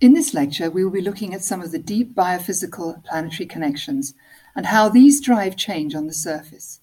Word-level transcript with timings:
In 0.00 0.14
this 0.14 0.32
lecture, 0.32 0.70
we 0.70 0.82
will 0.82 0.90
be 0.90 1.02
looking 1.02 1.34
at 1.34 1.44
some 1.44 1.60
of 1.60 1.72
the 1.72 1.78
deep 1.78 2.14
biophysical 2.14 3.04
planetary 3.04 3.46
connections 3.46 4.14
and 4.56 4.64
how 4.64 4.88
these 4.88 5.20
drive 5.20 5.56
change 5.56 5.94
on 5.94 6.06
the 6.06 6.14
surface. 6.14 6.80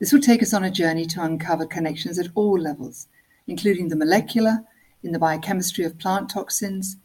This 0.00 0.12
will 0.12 0.20
take 0.20 0.42
us 0.42 0.52
on 0.52 0.64
a 0.64 0.70
journey 0.70 1.06
to 1.06 1.22
uncover 1.22 1.66
connections 1.66 2.18
at 2.18 2.30
all 2.34 2.58
levels, 2.58 3.06
including 3.46 3.88
the 3.88 3.96
molecular, 3.96 4.64
in 5.04 5.12
the 5.12 5.20
biochemistry 5.20 5.84
of 5.84 6.00
plant 6.00 6.30
toxins, 6.30 6.96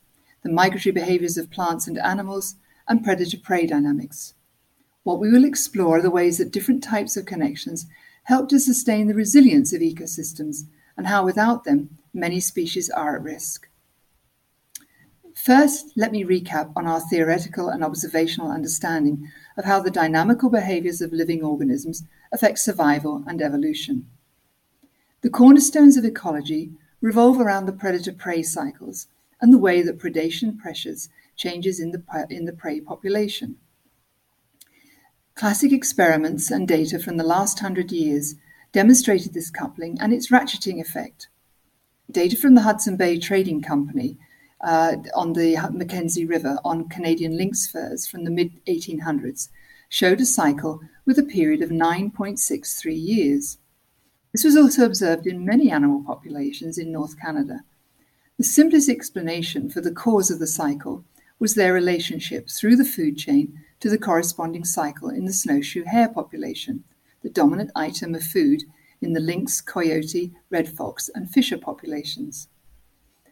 the 0.41 0.49
migratory 0.49 0.91
behaviors 0.91 1.37
of 1.37 1.51
plants 1.51 1.87
and 1.87 1.99
animals, 1.99 2.55
and 2.87 3.03
predator 3.03 3.37
prey 3.37 3.67
dynamics. 3.67 4.33
What 5.03 5.19
we 5.19 5.31
will 5.31 5.45
explore 5.45 5.97
are 5.97 6.01
the 6.01 6.09
ways 6.09 6.39
that 6.39 6.51
different 6.51 6.83
types 6.83 7.15
of 7.15 7.27
connections 7.27 7.85
help 8.23 8.49
to 8.49 8.59
sustain 8.59 9.05
the 9.05 9.13
resilience 9.13 9.71
of 9.71 9.81
ecosystems 9.81 10.63
and 10.97 11.05
how 11.05 11.23
without 11.23 11.63
them, 11.63 11.99
many 12.11 12.39
species 12.39 12.89
are 12.89 13.15
at 13.15 13.21
risk. 13.21 13.69
First, 15.37 15.93
let 15.95 16.11
me 16.11 16.23
recap 16.23 16.73
on 16.75 16.87
our 16.87 16.99
theoretical 16.99 17.69
and 17.69 17.83
observational 17.83 18.49
understanding 18.49 19.31
of 19.55 19.65
how 19.65 19.79
the 19.79 19.91
dynamical 19.91 20.49
behaviors 20.49 20.99
of 20.99 21.13
living 21.13 21.43
organisms 21.43 22.03
affect 22.31 22.57
survival 22.57 23.23
and 23.27 23.39
evolution. 23.39 24.07
The 25.21 25.29
cornerstones 25.29 25.95
of 25.95 26.03
ecology 26.03 26.71
revolve 27.01 27.39
around 27.39 27.67
the 27.67 27.71
predator 27.71 28.11
prey 28.11 28.41
cycles 28.41 29.07
and 29.39 29.53
the 29.53 29.59
way 29.59 29.83
that 29.83 29.99
predation 29.99 30.57
pressures 30.57 31.07
changes 31.35 31.79
in 31.79 31.91
the, 31.91 32.27
in 32.31 32.45
the 32.45 32.51
prey 32.51 32.81
population. 32.81 33.57
Classic 35.35 35.71
experiments 35.71 36.49
and 36.49 36.67
data 36.67 36.97
from 36.97 37.17
the 37.17 37.23
last 37.23 37.59
hundred 37.59 37.91
years 37.91 38.35
demonstrated 38.71 39.35
this 39.35 39.51
coupling 39.51 39.97
and 40.01 40.11
its 40.11 40.31
ratcheting 40.31 40.81
effect. 40.81 41.27
Data 42.09 42.35
from 42.35 42.55
the 42.55 42.61
Hudson 42.61 42.97
Bay 42.97 43.19
Trading 43.19 43.61
Company 43.61 44.17
uh, 44.61 44.97
on 45.15 45.33
the 45.33 45.57
Mackenzie 45.71 46.25
River 46.25 46.57
on 46.65 46.89
Canadian 46.89 47.37
lynx 47.37 47.67
furs 47.67 48.07
from 48.07 48.23
the 48.23 48.31
mid 48.31 48.63
1800s 48.65 49.49
showed 49.89 50.19
a 50.19 50.25
cycle 50.25 50.81
with 51.05 51.17
a 51.17 51.23
period 51.23 51.61
of 51.61 51.69
9.63 51.69 52.99
years. 52.99 53.57
This 54.31 54.43
was 54.43 54.57
also 54.57 54.85
observed 54.85 55.25
in 55.25 55.45
many 55.45 55.71
animal 55.71 56.03
populations 56.03 56.77
in 56.77 56.91
North 56.91 57.19
Canada. 57.19 57.61
The 58.37 58.43
simplest 58.43 58.89
explanation 58.89 59.69
for 59.69 59.81
the 59.81 59.91
cause 59.91 60.29
of 60.29 60.39
the 60.39 60.47
cycle 60.47 61.05
was 61.39 61.55
their 61.55 61.73
relationship 61.73 62.49
through 62.49 62.75
the 62.75 62.85
food 62.85 63.17
chain 63.17 63.61
to 63.79 63.89
the 63.89 63.97
corresponding 63.97 64.65
cycle 64.65 65.09
in 65.09 65.25
the 65.25 65.33
snowshoe 65.33 65.85
hare 65.85 66.09
population, 66.09 66.83
the 67.21 67.29
dominant 67.29 67.71
item 67.75 68.13
of 68.15 68.23
food 68.23 68.63
in 69.01 69.13
the 69.13 69.19
lynx, 69.19 69.61
coyote, 69.61 70.33
red 70.49 70.67
fox, 70.67 71.09
and 71.13 71.29
fisher 71.29 71.57
populations. 71.57 72.47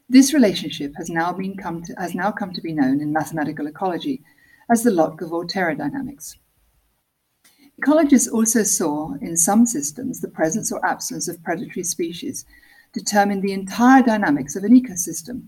This 0.07 0.33
relationship 0.33 0.93
has 0.97 1.09
now, 1.09 1.35
come 1.57 1.83
to, 1.83 1.93
has 1.97 2.13
now 2.13 2.31
come 2.31 2.53
to 2.53 2.61
be 2.61 2.73
known 2.73 3.01
in 3.01 3.11
mathematical 3.11 3.65
ecology 3.65 4.23
as 4.69 4.83
the 4.83 4.91
Lotka-Volterra 4.91 5.75
dynamics. 5.75 6.37
Ecologists 7.81 8.31
also 8.31 8.61
saw 8.63 9.15
in 9.19 9.35
some 9.35 9.65
systems 9.65 10.21
the 10.21 10.27
presence 10.27 10.71
or 10.71 10.85
absence 10.85 11.27
of 11.27 11.43
predatory 11.43 11.83
species 11.83 12.45
determine 12.93 13.41
the 13.41 13.51
entire 13.51 14.03
dynamics 14.03 14.55
of 14.55 14.63
an 14.63 14.79
ecosystem. 14.79 15.47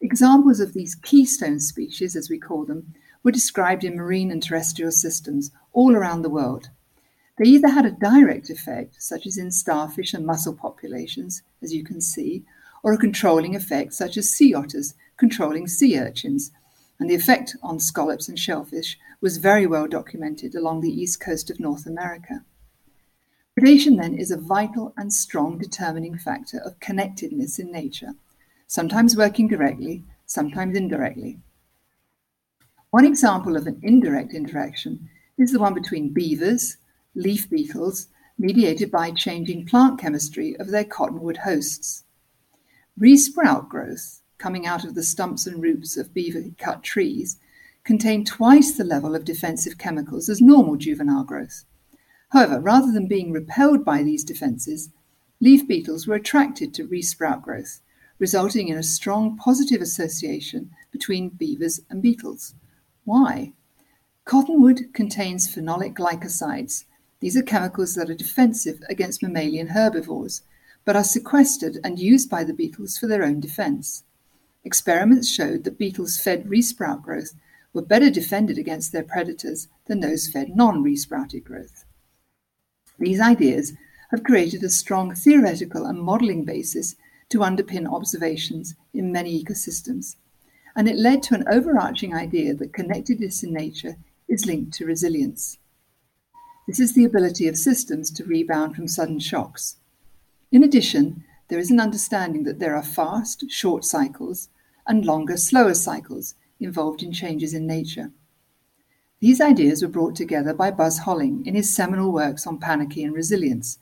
Examples 0.00 0.60
of 0.60 0.74
these 0.74 0.96
keystone 0.96 1.60
species, 1.60 2.16
as 2.16 2.28
we 2.28 2.38
call 2.38 2.64
them, 2.64 2.92
were 3.22 3.30
described 3.30 3.84
in 3.84 3.96
marine 3.96 4.30
and 4.30 4.42
terrestrial 4.42 4.90
systems 4.90 5.52
all 5.72 5.94
around 5.94 6.22
the 6.22 6.28
world. 6.28 6.70
They 7.38 7.48
either 7.48 7.68
had 7.68 7.86
a 7.86 7.90
direct 7.92 8.50
effect, 8.50 8.96
such 9.02 9.26
as 9.26 9.38
in 9.38 9.50
starfish 9.50 10.12
and 10.12 10.26
mussel 10.26 10.54
populations, 10.54 11.42
as 11.62 11.72
you 11.72 11.84
can 11.84 12.00
see, 12.00 12.44
or 12.82 12.92
a 12.92 12.98
controlling 12.98 13.56
effect, 13.56 13.92
such 13.94 14.16
as 14.16 14.30
sea 14.30 14.54
otters 14.54 14.94
controlling 15.16 15.66
sea 15.66 15.98
urchins. 15.98 16.50
And 16.98 17.10
the 17.10 17.14
effect 17.14 17.56
on 17.62 17.78
scallops 17.80 18.28
and 18.28 18.38
shellfish 18.38 18.98
was 19.20 19.36
very 19.36 19.66
well 19.66 19.86
documented 19.86 20.54
along 20.54 20.80
the 20.80 20.90
east 20.90 21.20
coast 21.20 21.50
of 21.50 21.60
North 21.60 21.86
America. 21.86 22.44
Predation, 23.58 24.00
then, 24.00 24.14
is 24.14 24.30
a 24.30 24.36
vital 24.36 24.92
and 24.96 25.12
strong 25.12 25.58
determining 25.58 26.18
factor 26.18 26.58
of 26.58 26.78
connectedness 26.80 27.58
in 27.58 27.72
nature, 27.72 28.14
sometimes 28.66 29.16
working 29.16 29.48
directly, 29.48 30.04
sometimes 30.26 30.76
indirectly. 30.76 31.38
One 32.90 33.04
example 33.04 33.56
of 33.56 33.66
an 33.66 33.78
indirect 33.82 34.32
interaction 34.32 35.08
is 35.38 35.52
the 35.52 35.58
one 35.58 35.74
between 35.74 36.12
beavers, 36.12 36.76
leaf 37.14 37.48
beetles, 37.48 38.08
mediated 38.38 38.90
by 38.90 39.10
changing 39.10 39.66
plant 39.66 39.98
chemistry 39.98 40.56
of 40.58 40.68
their 40.68 40.84
cottonwood 40.84 41.38
hosts. 41.38 42.04
Resprout 42.98 43.68
growth, 43.68 44.22
coming 44.38 44.66
out 44.66 44.82
of 44.82 44.94
the 44.94 45.02
stumps 45.02 45.46
and 45.46 45.62
roots 45.62 45.98
of 45.98 46.14
beaver-cut 46.14 46.82
trees, 46.82 47.36
contain 47.84 48.24
twice 48.24 48.72
the 48.72 48.84
level 48.84 49.14
of 49.14 49.26
defensive 49.26 49.76
chemicals 49.76 50.30
as 50.30 50.40
normal 50.40 50.76
juvenile 50.76 51.22
growth. 51.22 51.64
However, 52.30 52.58
rather 52.58 52.90
than 52.90 53.06
being 53.06 53.32
repelled 53.32 53.84
by 53.84 54.02
these 54.02 54.24
defenses, 54.24 54.88
leaf 55.40 55.68
beetles 55.68 56.06
were 56.06 56.14
attracted 56.14 56.72
to 56.72 56.88
resprout 56.88 57.42
growth, 57.42 57.82
resulting 58.18 58.68
in 58.68 58.78
a 58.78 58.82
strong 58.82 59.36
positive 59.36 59.82
association 59.82 60.70
between 60.90 61.28
beavers 61.28 61.80
and 61.90 62.00
beetles. 62.00 62.54
Why? 63.04 63.52
Cottonwood 64.24 64.94
contains 64.94 65.54
phenolic 65.54 65.94
glycosides. 65.94 66.86
These 67.20 67.36
are 67.36 67.42
chemicals 67.42 67.94
that 67.94 68.08
are 68.08 68.14
defensive 68.14 68.82
against 68.88 69.22
mammalian 69.22 69.68
herbivores 69.68 70.40
but 70.86 70.96
are 70.96 71.04
sequestered 71.04 71.78
and 71.84 71.98
used 71.98 72.30
by 72.30 72.44
the 72.44 72.54
beetles 72.54 72.96
for 72.96 73.06
their 73.06 73.24
own 73.24 73.40
defense. 73.40 74.04
Experiments 74.64 75.28
showed 75.28 75.64
that 75.64 75.78
beetles 75.78 76.18
fed 76.18 76.44
resprout 76.46 77.02
growth 77.02 77.34
were 77.74 77.82
better 77.82 78.08
defended 78.08 78.56
against 78.56 78.92
their 78.92 79.02
predators 79.02 79.68
than 79.86 80.00
those 80.00 80.28
fed 80.28 80.56
non 80.56 80.82
resprouted 80.82 81.44
growth. 81.44 81.84
These 82.98 83.20
ideas 83.20 83.74
have 84.10 84.24
created 84.24 84.62
a 84.62 84.70
strong 84.70 85.14
theoretical 85.14 85.84
and 85.84 86.00
modeling 86.00 86.44
basis 86.44 86.94
to 87.28 87.40
underpin 87.40 87.92
observations 87.92 88.76
in 88.94 89.12
many 89.12 89.42
ecosystems, 89.42 90.16
and 90.76 90.88
it 90.88 90.96
led 90.96 91.22
to 91.24 91.34
an 91.34 91.44
overarching 91.48 92.14
idea 92.14 92.54
that 92.54 92.72
connectedness 92.72 93.42
in 93.42 93.52
nature 93.52 93.96
is 94.28 94.46
linked 94.46 94.72
to 94.74 94.86
resilience. 94.86 95.58
This 96.68 96.78
is 96.78 96.94
the 96.94 97.04
ability 97.04 97.48
of 97.48 97.58
systems 97.58 98.10
to 98.12 98.24
rebound 98.24 98.76
from 98.76 98.88
sudden 98.88 99.18
shocks. 99.18 99.76
In 100.52 100.62
addition, 100.62 101.24
there 101.48 101.58
is 101.58 101.70
an 101.70 101.80
understanding 101.80 102.44
that 102.44 102.58
there 102.58 102.76
are 102.76 102.82
fast, 102.82 103.50
short 103.50 103.84
cycles 103.84 104.48
and 104.86 105.04
longer, 105.04 105.36
slower 105.36 105.74
cycles 105.74 106.34
involved 106.60 107.02
in 107.02 107.12
changes 107.12 107.52
in 107.52 107.66
nature. 107.66 108.12
These 109.20 109.40
ideas 109.40 109.82
were 109.82 109.88
brought 109.88 110.14
together 110.14 110.54
by 110.54 110.70
Buzz 110.70 110.98
Holling 110.98 111.44
in 111.46 111.54
his 111.54 111.74
seminal 111.74 112.12
works 112.12 112.46
on 112.46 112.60
panarchy 112.60 113.04
and 113.04 113.12
resilience, 113.12 113.78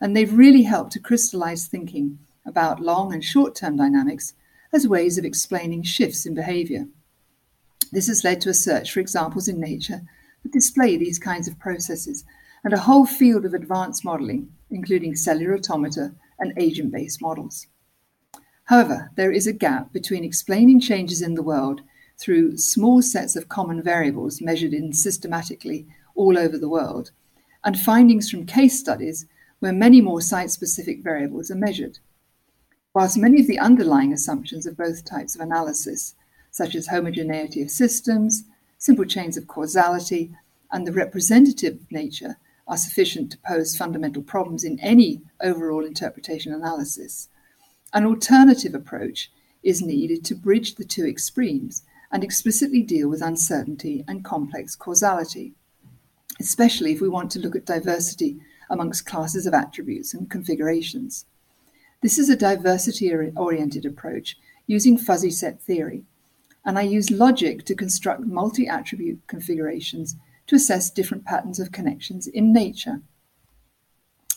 and 0.00 0.16
they've 0.16 0.32
really 0.32 0.62
helped 0.62 0.92
to 0.92 1.00
crystallize 1.00 1.66
thinking 1.66 2.18
about 2.44 2.80
long 2.80 3.12
and 3.12 3.22
short 3.22 3.54
term 3.54 3.76
dynamics 3.76 4.34
as 4.72 4.88
ways 4.88 5.18
of 5.18 5.24
explaining 5.24 5.82
shifts 5.82 6.26
in 6.26 6.34
behavior. 6.34 6.88
This 7.92 8.08
has 8.08 8.24
led 8.24 8.40
to 8.42 8.50
a 8.50 8.54
search 8.54 8.92
for 8.92 9.00
examples 9.00 9.48
in 9.48 9.60
nature 9.60 10.02
that 10.42 10.52
display 10.52 10.96
these 10.96 11.18
kinds 11.18 11.48
of 11.48 11.58
processes 11.58 12.24
and 12.64 12.72
a 12.72 12.78
whole 12.78 13.06
field 13.06 13.44
of 13.44 13.54
advanced 13.54 14.04
modeling 14.04 14.52
including 14.70 15.16
cellular 15.16 15.54
automata 15.54 16.14
and 16.38 16.52
agent 16.56 16.92
based 16.92 17.20
models. 17.20 17.66
However, 18.64 19.10
there 19.16 19.32
is 19.32 19.46
a 19.46 19.52
gap 19.52 19.92
between 19.92 20.24
explaining 20.24 20.80
changes 20.80 21.22
in 21.22 21.34
the 21.34 21.42
world 21.42 21.80
through 22.18 22.58
small 22.58 23.00
sets 23.00 23.36
of 23.36 23.48
common 23.48 23.82
variables 23.82 24.42
measured 24.42 24.74
in 24.74 24.92
systematically 24.92 25.86
all 26.14 26.36
over 26.36 26.58
the 26.58 26.68
world 26.68 27.12
and 27.64 27.78
findings 27.78 28.30
from 28.30 28.44
case 28.44 28.78
studies 28.78 29.26
where 29.60 29.72
many 29.72 30.00
more 30.00 30.20
site 30.20 30.50
specific 30.50 31.02
variables 31.02 31.50
are 31.50 31.56
measured. 31.56 31.98
Whilst 32.94 33.16
many 33.16 33.40
of 33.40 33.46
the 33.46 33.58
underlying 33.58 34.12
assumptions 34.12 34.66
of 34.66 34.76
both 34.76 35.04
types 35.04 35.34
of 35.34 35.40
analysis, 35.40 36.14
such 36.50 36.74
as 36.74 36.86
homogeneity 36.86 37.62
of 37.62 37.70
systems, 37.70 38.44
simple 38.78 39.04
chains 39.04 39.36
of 39.36 39.46
causality, 39.46 40.32
and 40.72 40.86
the 40.86 40.92
representative 40.92 41.80
nature 41.90 42.36
are 42.68 42.76
sufficient 42.76 43.32
to 43.32 43.38
pose 43.38 43.76
fundamental 43.76 44.22
problems 44.22 44.62
in 44.62 44.78
any 44.80 45.22
overall 45.40 45.84
interpretation 45.84 46.52
analysis. 46.52 47.28
An 47.94 48.04
alternative 48.04 48.74
approach 48.74 49.32
is 49.62 49.82
needed 49.82 50.24
to 50.26 50.34
bridge 50.34 50.74
the 50.74 50.84
two 50.84 51.06
extremes 51.06 51.82
and 52.12 52.22
explicitly 52.22 52.82
deal 52.82 53.08
with 53.08 53.22
uncertainty 53.22 54.04
and 54.06 54.24
complex 54.24 54.76
causality, 54.76 55.54
especially 56.38 56.92
if 56.92 57.00
we 57.00 57.08
want 57.08 57.30
to 57.30 57.38
look 57.38 57.56
at 57.56 57.64
diversity 57.64 58.38
amongst 58.70 59.06
classes 59.06 59.46
of 59.46 59.54
attributes 59.54 60.12
and 60.12 60.30
configurations. 60.30 61.24
This 62.02 62.18
is 62.18 62.28
a 62.28 62.36
diversity 62.36 63.12
oriented 63.36 63.84
approach 63.84 64.36
using 64.66 64.98
fuzzy 64.98 65.30
set 65.30 65.60
theory, 65.60 66.04
and 66.64 66.78
I 66.78 66.82
use 66.82 67.10
logic 67.10 67.64
to 67.64 67.74
construct 67.74 68.20
multi 68.20 68.68
attribute 68.68 69.20
configurations 69.26 70.16
to 70.48 70.56
assess 70.56 70.90
different 70.90 71.24
patterns 71.24 71.60
of 71.60 71.72
connections 71.72 72.26
in 72.26 72.52
nature. 72.52 73.02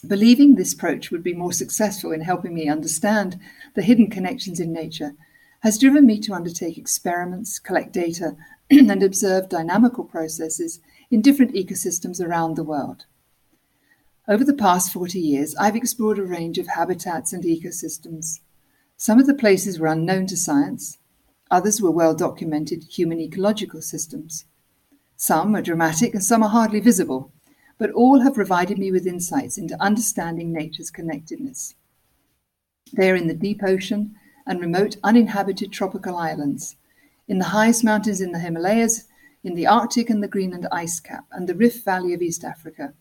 Believing 0.05 0.55
this 0.55 0.73
approach 0.73 1.11
would 1.11 1.23
be 1.23 1.33
more 1.33 1.53
successful 1.53 2.11
in 2.11 2.21
helping 2.21 2.53
me 2.53 2.67
understand 2.67 3.39
the 3.75 3.81
hidden 3.81 4.09
connections 4.09 4.59
in 4.59 4.73
nature 4.73 5.13
has 5.61 5.77
driven 5.77 6.05
me 6.05 6.19
to 6.19 6.33
undertake 6.33 6.77
experiments, 6.77 7.59
collect 7.59 7.93
data, 7.93 8.35
and 8.71 9.03
observe 9.03 9.47
dynamical 9.47 10.03
processes 10.03 10.79
in 11.09 11.21
different 11.21 11.53
ecosystems 11.53 12.19
around 12.19 12.55
the 12.55 12.63
world. 12.63 13.05
Over 14.27 14.43
the 14.43 14.53
past 14.53 14.91
40 14.91 15.19
years, 15.19 15.55
I've 15.55 15.75
explored 15.75 16.17
a 16.17 16.23
range 16.23 16.57
of 16.57 16.67
habitats 16.67 17.31
and 17.31 17.43
ecosystems. 17.43 18.39
Some 18.97 19.19
of 19.19 19.27
the 19.27 19.33
places 19.33 19.79
were 19.79 19.87
unknown 19.87 20.27
to 20.27 20.37
science, 20.37 20.97
others 21.49 21.81
were 21.81 21.91
well 21.91 22.15
documented 22.15 22.83
human 22.83 23.19
ecological 23.19 23.81
systems. 23.81 24.45
Some 25.21 25.55
are 25.55 25.61
dramatic 25.61 26.15
and 26.15 26.23
some 26.23 26.41
are 26.41 26.49
hardly 26.49 26.79
visible, 26.79 27.31
but 27.77 27.91
all 27.91 28.21
have 28.21 28.33
provided 28.33 28.79
me 28.79 28.91
with 28.91 29.05
insights 29.05 29.55
into 29.55 29.79
understanding 29.79 30.51
nature's 30.51 30.89
connectedness. 30.89 31.75
They 32.91 33.11
are 33.11 33.15
in 33.15 33.27
the 33.27 33.35
deep 33.35 33.61
ocean 33.61 34.15
and 34.47 34.59
remote 34.59 34.97
uninhabited 35.03 35.71
tropical 35.71 36.17
islands, 36.17 36.75
in 37.27 37.37
the 37.37 37.53
highest 37.53 37.83
mountains 37.83 38.19
in 38.19 38.31
the 38.31 38.39
Himalayas, 38.39 39.07
in 39.43 39.53
the 39.53 39.67
Arctic 39.67 40.09
and 40.09 40.23
the 40.23 40.27
Greenland 40.27 40.67
ice 40.71 40.99
cap, 40.99 41.25
and 41.31 41.47
the 41.47 41.53
Rift 41.53 41.85
Valley 41.85 42.15
of 42.15 42.23
East 42.23 42.43
Africa. 42.43 42.95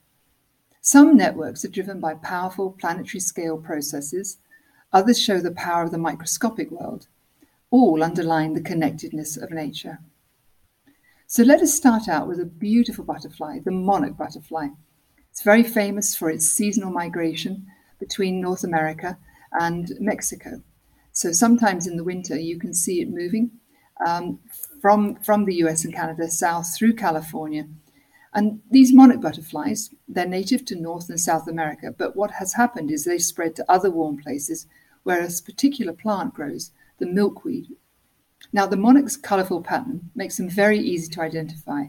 Some 0.82 1.16
networks 1.16 1.64
are 1.64 1.68
driven 1.68 2.00
by 2.00 2.12
powerful 2.12 2.72
planetary 2.72 3.20
scale 3.20 3.56
processes, 3.56 4.36
others 4.92 5.18
show 5.18 5.40
the 5.40 5.52
power 5.52 5.84
of 5.84 5.90
the 5.90 5.96
microscopic 5.96 6.70
world, 6.70 7.06
all 7.70 8.02
underline 8.02 8.52
the 8.52 8.60
connectedness 8.60 9.38
of 9.38 9.52
nature. 9.52 10.00
So 11.32 11.44
let 11.44 11.60
us 11.60 11.72
start 11.72 12.08
out 12.08 12.26
with 12.26 12.40
a 12.40 12.44
beautiful 12.44 13.04
butterfly, 13.04 13.60
the 13.60 13.70
monarch 13.70 14.16
butterfly. 14.16 14.70
It's 15.30 15.42
very 15.42 15.62
famous 15.62 16.16
for 16.16 16.28
its 16.28 16.44
seasonal 16.44 16.90
migration 16.90 17.68
between 18.00 18.40
North 18.40 18.64
America 18.64 19.16
and 19.52 19.92
Mexico. 20.00 20.60
So 21.12 21.30
sometimes 21.30 21.86
in 21.86 21.96
the 21.96 22.02
winter, 22.02 22.36
you 22.36 22.58
can 22.58 22.74
see 22.74 23.00
it 23.00 23.08
moving 23.08 23.52
um, 24.04 24.40
from, 24.82 25.22
from 25.22 25.44
the 25.44 25.54
US 25.62 25.84
and 25.84 25.94
Canada 25.94 26.28
south 26.28 26.76
through 26.76 26.94
California. 26.94 27.68
And 28.34 28.60
these 28.68 28.92
monarch 28.92 29.20
butterflies, 29.20 29.90
they're 30.08 30.26
native 30.26 30.64
to 30.64 30.74
North 30.74 31.08
and 31.08 31.20
South 31.20 31.46
America, 31.46 31.94
but 31.96 32.16
what 32.16 32.32
has 32.32 32.54
happened 32.54 32.90
is 32.90 33.04
they 33.04 33.18
spread 33.18 33.54
to 33.54 33.70
other 33.70 33.92
warm 33.92 34.16
places 34.16 34.66
where 35.04 35.22
a 35.22 35.30
particular 35.46 35.92
plant 35.92 36.34
grows, 36.34 36.72
the 36.98 37.06
milkweed, 37.06 37.68
now, 38.52 38.66
the 38.66 38.76
monarch's 38.76 39.16
colourful 39.16 39.62
pattern 39.62 40.10
makes 40.14 40.36
them 40.36 40.48
very 40.48 40.78
easy 40.78 41.08
to 41.12 41.20
identify, 41.20 41.84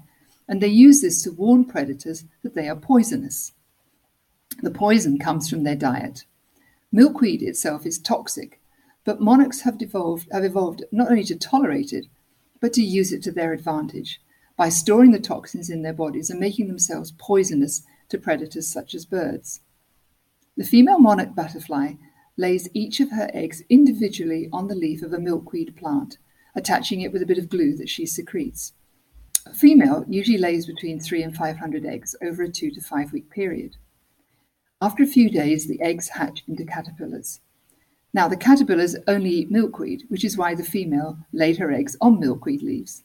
and 0.48 0.62
they 0.62 0.68
use 0.68 1.02
this 1.02 1.24
to 1.24 1.31
warn 1.31 1.66
predators 1.66 2.25
that 2.44 2.54
they 2.54 2.69
are 2.69 2.75
poisonous. 2.75 3.54
The 4.62 4.69
poison 4.69 5.18
comes 5.18 5.50
from 5.50 5.63
their 5.63 5.75
diet. 5.75 6.25
Milkweed 6.92 7.42
itself 7.42 7.86
is 7.86 7.98
toxic, 7.98 8.62
but 9.04 9.22
monarchs 9.22 9.62
have 9.62 9.81
evolved, 9.81 10.28
have 10.31 10.44
evolved 10.44 10.84
not 10.92 11.10
only 11.10 11.24
to 11.24 11.36
tolerate 11.36 11.94
it, 11.94 12.06
but 12.60 12.74
to 12.74 12.84
use 12.84 13.12
it 13.12 13.24
to 13.24 13.31
their 13.31 13.54
advantage 13.54 14.22
by 14.56 14.69
storing 14.69 15.12
the 15.12 15.19
toxins 15.19 15.69
in 15.69 15.81
their 15.81 15.94
bodies 15.94 16.30
and 16.30 16.40
making 16.40 16.68
themselves 16.68 17.13
poisonous 17.18 17.81
to 18.10 18.19
predators 18.19 18.68
such 18.68 18.94
as 18.94 19.06
birds. 19.06 19.62
The 20.56 20.63
female 20.63 21.00
monarch 21.00 21.34
butterfly 21.34 21.94
lays 22.38 22.69
each 22.75 23.00
of 23.00 23.10
her 23.12 23.31
eggs 23.34 23.63
individually 23.68 24.48
on 24.54 24.68
the 24.68 24.75
leaf 24.75 25.02
of 25.02 25.13
a 25.13 25.19
milkweed 25.19 25.75
plant 25.75 26.19
attaching 26.56 27.01
it 27.01 27.12
with 27.12 27.21
a 27.21 27.25
bit 27.25 27.38
of 27.38 27.50
glue 27.50 27.75
that 27.77 27.89
she 27.89 28.06
secretes. 28.06 28.74
A 29.45 29.53
female 29.53 30.06
usually 30.07 30.38
lays 30.38 30.65
between 30.65 31.00
3 31.00 31.24
and 31.24 31.36
500 31.36 31.86
eggs 31.86 32.15
over 32.21 32.44
a 32.44 32.50
2 32.50 32.71
to 32.71 32.81
5 32.81 33.13
week 33.13 33.30
period. 33.30 33.77
After 34.81 35.03
a 35.03 35.07
few 35.07 35.30
days, 35.30 35.68
the 35.68 35.81
eggs 35.81 36.09
hatch 36.09 36.44
into 36.48 36.65
caterpillars. 36.65 37.39
Now, 38.13 38.27
the 38.27 38.38
caterpillars 38.38 38.95
only 39.07 39.30
eat 39.30 39.51
milkweed, 39.51 40.03
which 40.09 40.25
is 40.25 40.38
why 40.38 40.53
the 40.53 40.63
female 40.63 41.18
laid 41.31 41.57
her 41.57 41.71
eggs 41.71 41.95
on 42.01 42.19
milkweed 42.19 42.62
leaves. 42.62 43.03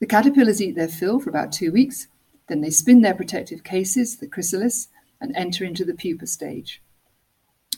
The 0.00 0.06
caterpillars 0.06 0.62
eat 0.62 0.76
their 0.76 0.88
fill 0.88 1.18
for 1.18 1.30
about 1.30 1.50
two 1.50 1.72
weeks, 1.72 2.06
then 2.48 2.60
they 2.60 2.70
spin 2.70 3.02
their 3.02 3.14
protective 3.14 3.64
cases, 3.64 4.16
the 4.16 4.28
chrysalis, 4.28 4.88
and 5.20 5.34
enter 5.34 5.64
into 5.64 5.84
the 5.84 5.94
pupa 5.94 6.26
stage. 6.26 6.80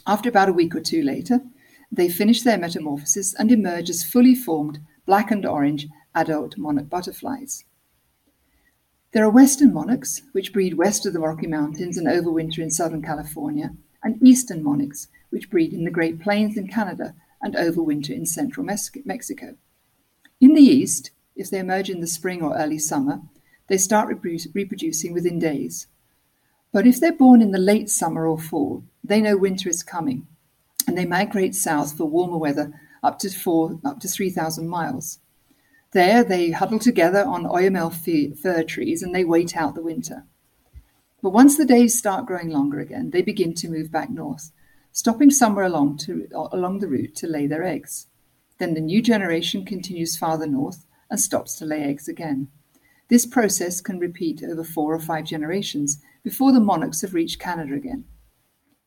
After 0.07 0.29
about 0.29 0.49
a 0.49 0.53
week 0.53 0.75
or 0.75 0.81
two 0.81 1.03
later, 1.03 1.41
they 1.91 2.09
finish 2.09 2.43
their 2.43 2.59
metamorphosis 2.59 3.35
and 3.35 3.51
emerge 3.51 3.91
as 3.91 4.05
fully 4.05 4.35
formed 4.35 4.79
black 5.07 5.31
and 5.31 5.45
orange 5.45 5.89
adult 6.15 6.57
monarch 6.57 6.89
butterflies. 6.89 7.65
There 9.13 9.25
are 9.25 9.31
western 9.31 9.73
monarchs, 9.73 10.23
which 10.33 10.53
breed 10.53 10.75
west 10.75 11.05
of 11.05 11.13
the 11.13 11.19
Rocky 11.19 11.49
Mountains 11.49 11.99
and 11.99 12.07
overwinter 12.07 12.59
in 12.59 12.71
Southern 12.71 13.03
California, 13.03 13.75
and 14.05 14.23
eastern 14.23 14.63
monarchs, 14.63 15.09
which 15.31 15.51
breed 15.51 15.73
in 15.73 15.85
the 15.85 15.91
Great 15.91 16.21
Plains 16.21 16.57
in 16.57 16.69
Canada 16.69 17.15
and 17.43 17.55
overwinter 17.55 18.11
in 18.11 18.25
central 18.25 18.65
Mexico. 18.65 19.57
In 20.41 20.55
the 20.55 20.63
east, 20.63 21.11
if 21.35 21.51
they 21.51 21.59
emerge 21.59 21.91
in 21.91 22.01
the 22.01 22.07
spring 22.07 22.43
or 22.43 22.57
early 22.57 22.79
summer, 22.79 23.21
they 23.67 23.79
start 23.79 24.09
reproducing 24.23 25.13
within 25.13 25.39
days. 25.39 25.87
But 26.73 26.87
if 26.87 27.01
they're 27.01 27.13
born 27.13 27.43
in 27.43 27.51
the 27.51 27.59
late 27.59 27.91
summer 27.91 28.27
or 28.27 28.39
fall, 28.39 28.85
they 29.03 29.21
know 29.21 29.37
winter 29.37 29.69
is 29.69 29.83
coming, 29.83 30.27
and 30.91 30.99
they 30.99 31.07
migrate 31.07 31.55
south 31.55 31.97
for 31.97 32.07
warmer 32.07 32.37
weather 32.37 32.73
up 33.01 33.21
to 33.21 33.31
four, 33.31 33.79
up 33.85 34.01
to 34.01 34.09
3,000 34.09 34.69
miles. 34.69 35.21
There, 35.93 36.25
they 36.25 36.51
huddle 36.51 36.81
together 36.81 37.23
on 37.23 37.45
oyamel 37.45 37.93
fir 38.37 38.65
trees 38.65 39.01
and 39.01 39.15
they 39.15 39.23
wait 39.23 39.57
out 39.57 39.77
the 39.77 39.85
winter. 39.85 40.25
But 41.23 41.31
once 41.31 41.57
the 41.57 41.65
days 41.65 41.97
start 41.97 42.27
growing 42.27 42.49
longer 42.51 42.81
again, 42.81 43.11
they 43.11 43.23
begin 43.23 43.55
to 43.55 43.69
move 43.69 43.93
back 43.93 44.11
north, 44.11 44.51
stopping 44.91 45.31
somewhere 45.31 45.65
along, 45.65 45.99
to, 45.99 46.27
along 46.51 46.81
the 46.81 46.89
route 46.89 47.15
to 47.17 47.29
lay 47.29 47.47
their 47.47 47.63
eggs. 47.63 48.09
Then 48.59 48.75
the 48.75 48.81
new 48.81 49.01
generation 49.01 49.65
continues 49.65 50.17
farther 50.17 50.49
north 50.49 50.87
and 51.09 51.21
stops 51.21 51.55
to 51.59 51.65
lay 51.67 51.85
eggs 51.85 52.09
again. 52.09 52.49
This 53.07 53.27
process 53.27 53.81
can 53.81 54.01
repeat 54.01 54.43
over 54.43 54.65
four 54.65 54.93
or 54.93 54.99
five 54.99 55.25
generations 55.25 56.03
before 56.25 56.51
the 56.51 56.59
monarchs 56.59 57.03
have 57.03 57.15
reached 57.15 57.39
Canada 57.39 57.75
again. 57.75 58.07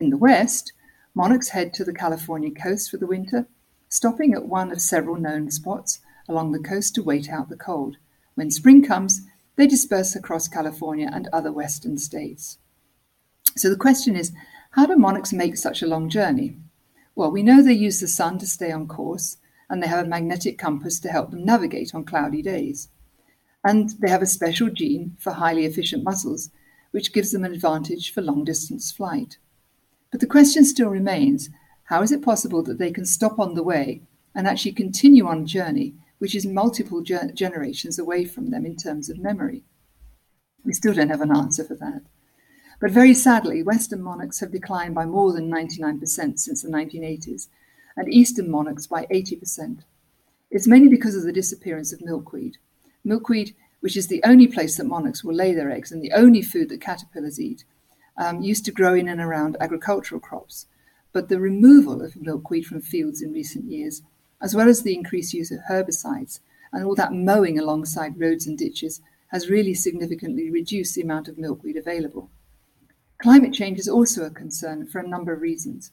In 0.02 0.10
the 0.10 0.18
west, 0.18 0.74
monarchs 1.16 1.50
head 1.50 1.74
to 1.74 1.84
the 1.84 1.94
California 1.94 2.52
coast 2.52 2.90
for 2.90 2.98
the 2.98 3.08
winter 3.08 3.48
stopping 3.94 4.34
at 4.34 4.48
one 4.48 4.72
of 4.72 4.82
several 4.82 5.16
known 5.16 5.52
spots 5.52 6.00
along 6.28 6.52
the 6.52 6.60
coast 6.60 6.96
to 6.96 7.04
wait 7.04 7.30
out 7.30 7.50
the 7.50 7.56
cold. 7.56 7.98
When 8.34 8.50
spring 8.50 8.84
comes, 8.84 9.22
they 9.56 9.68
disperse 9.68 10.16
across 10.16 10.48
California 10.48 11.08
and 11.14 11.28
other 11.32 11.52
western 11.52 12.00
states. 12.00 12.58
So 13.56 13.70
the 13.70 13.78
question 13.78 14.16
is 14.16 14.32
how 14.72 14.88
do 14.88 14.96
monarchs 14.96 15.32
make 15.32 15.58
such 15.58 15.84
a 15.84 15.88
long 15.88 16.10
journey? 16.10 16.58
Well, 17.14 17.30
we 17.30 17.44
know 17.44 17.62
they 17.62 17.74
use 17.74 18.00
the 18.00 18.08
sun 18.08 18.40
to 18.40 18.48
stay 18.48 18.72
on 18.72 18.88
course, 18.88 19.38
and 19.70 19.82
they 19.82 19.88
have 19.88 20.04
a 20.04 20.10
magnetic 20.10 20.58
compass 20.58 21.00
to 21.02 21.10
help 21.10 21.30
them 21.30 21.46
navigate 21.46 21.94
on 21.94 22.04
cloudy 22.04 22.42
days. 22.42 22.90
And 23.64 23.92
they 24.02 24.10
have 24.10 24.24
a 24.24 24.26
special 24.26 24.72
gene 24.72 25.16
for 25.20 25.34
highly 25.34 25.66
efficient 25.66 26.04
muscles, 26.04 26.50
which 26.90 27.14
gives 27.14 27.32
them 27.32 27.44
an 27.44 27.54
advantage 27.54 28.12
for 28.12 28.22
long 28.22 28.44
distance 28.44 28.92
flight. 28.92 29.38
But 30.14 30.20
the 30.20 30.28
question 30.28 30.64
still 30.64 30.90
remains 30.90 31.50
how 31.86 32.04
is 32.04 32.12
it 32.12 32.22
possible 32.22 32.62
that 32.64 32.78
they 32.78 32.92
can 32.92 33.04
stop 33.04 33.40
on 33.40 33.56
the 33.56 33.64
way 33.64 34.04
and 34.36 34.46
actually 34.46 34.74
continue 34.74 35.26
on 35.26 35.42
a 35.42 35.46
journey 35.46 35.96
which 36.20 36.36
is 36.36 36.46
multiple 36.46 37.02
ge- 37.02 37.34
generations 37.34 37.98
away 37.98 38.26
from 38.26 38.52
them 38.52 38.64
in 38.64 38.76
terms 38.76 39.10
of 39.10 39.18
memory? 39.18 39.64
We 40.64 40.74
still 40.74 40.94
don't 40.94 41.10
have 41.10 41.22
an 41.22 41.36
answer 41.36 41.64
for 41.64 41.74
that. 41.78 42.04
But 42.80 42.92
very 42.92 43.16
sadly, 43.16 43.64
Western 43.64 44.04
monarchs 44.04 44.40
have 44.42 44.52
declined 44.52 44.94
by 44.94 45.08
more 45.08 45.34
than 45.34 45.50
99% 45.50 46.06
since 46.38 46.62
the 46.62 46.70
1980s, 46.70 47.48
and 47.98 48.14
Eastern 48.14 48.52
monarchs 48.52 48.86
by 48.86 49.08
80%. 49.08 49.80
It's 50.52 50.68
mainly 50.68 50.90
because 50.90 51.16
of 51.16 51.24
the 51.24 51.34
disappearance 51.34 51.92
of 51.92 52.06
milkweed. 52.06 52.58
Milkweed, 53.04 53.56
which 53.80 53.98
is 53.98 54.10
the 54.10 54.22
only 54.24 54.46
place 54.46 54.78
that 54.78 54.86
monarchs 54.86 55.24
will 55.24 55.34
lay 55.34 55.56
their 55.56 55.72
eggs 55.72 55.92
and 55.92 56.04
the 56.04 56.12
only 56.12 56.44
food 56.44 56.70
that 56.70 56.82
caterpillars 56.82 57.40
eat, 57.40 57.64
um, 58.18 58.42
used 58.42 58.66
to 58.66 58.72
grow 58.72 58.94
in 58.94 59.08
and 59.08 59.22
around 59.22 59.58
agricultural 59.60 60.22
crops 60.22 60.68
but 61.14 61.30
the 61.30 61.40
removal 61.40 62.02
of 62.02 62.20
milkweed 62.20 62.66
from 62.66 62.82
fields 62.82 63.22
in 63.22 63.32
recent 63.32 63.66
years, 63.66 64.02
as 64.42 64.56
well 64.56 64.68
as 64.68 64.82
the 64.82 64.96
increased 64.96 65.34
use 65.34 65.52
of 65.52 65.60
herbicides 65.70 66.40
and 66.74 66.84
all 66.84 66.96
that 66.96 67.14
mowing 67.14 67.58
alongside 67.58 68.20
roads 68.20 68.48
and 68.48 68.58
ditches, 68.58 69.00
has 69.28 69.50
really 69.50 69.76
significantly 69.76 70.50
reduced 70.50 70.96
the 70.96 71.02
amount 71.02 71.28
of 71.28 71.38
milkweed 71.38 71.78
available. 71.78 72.30
Climate 73.20 73.54
change 73.54 73.80
is 73.80 73.88
also 73.88 74.26
a 74.26 74.32
concern 74.32 74.86
for 74.86 75.00
a 75.00 75.08
number 75.08 75.32
of 75.32 75.42
reasons. 75.42 75.92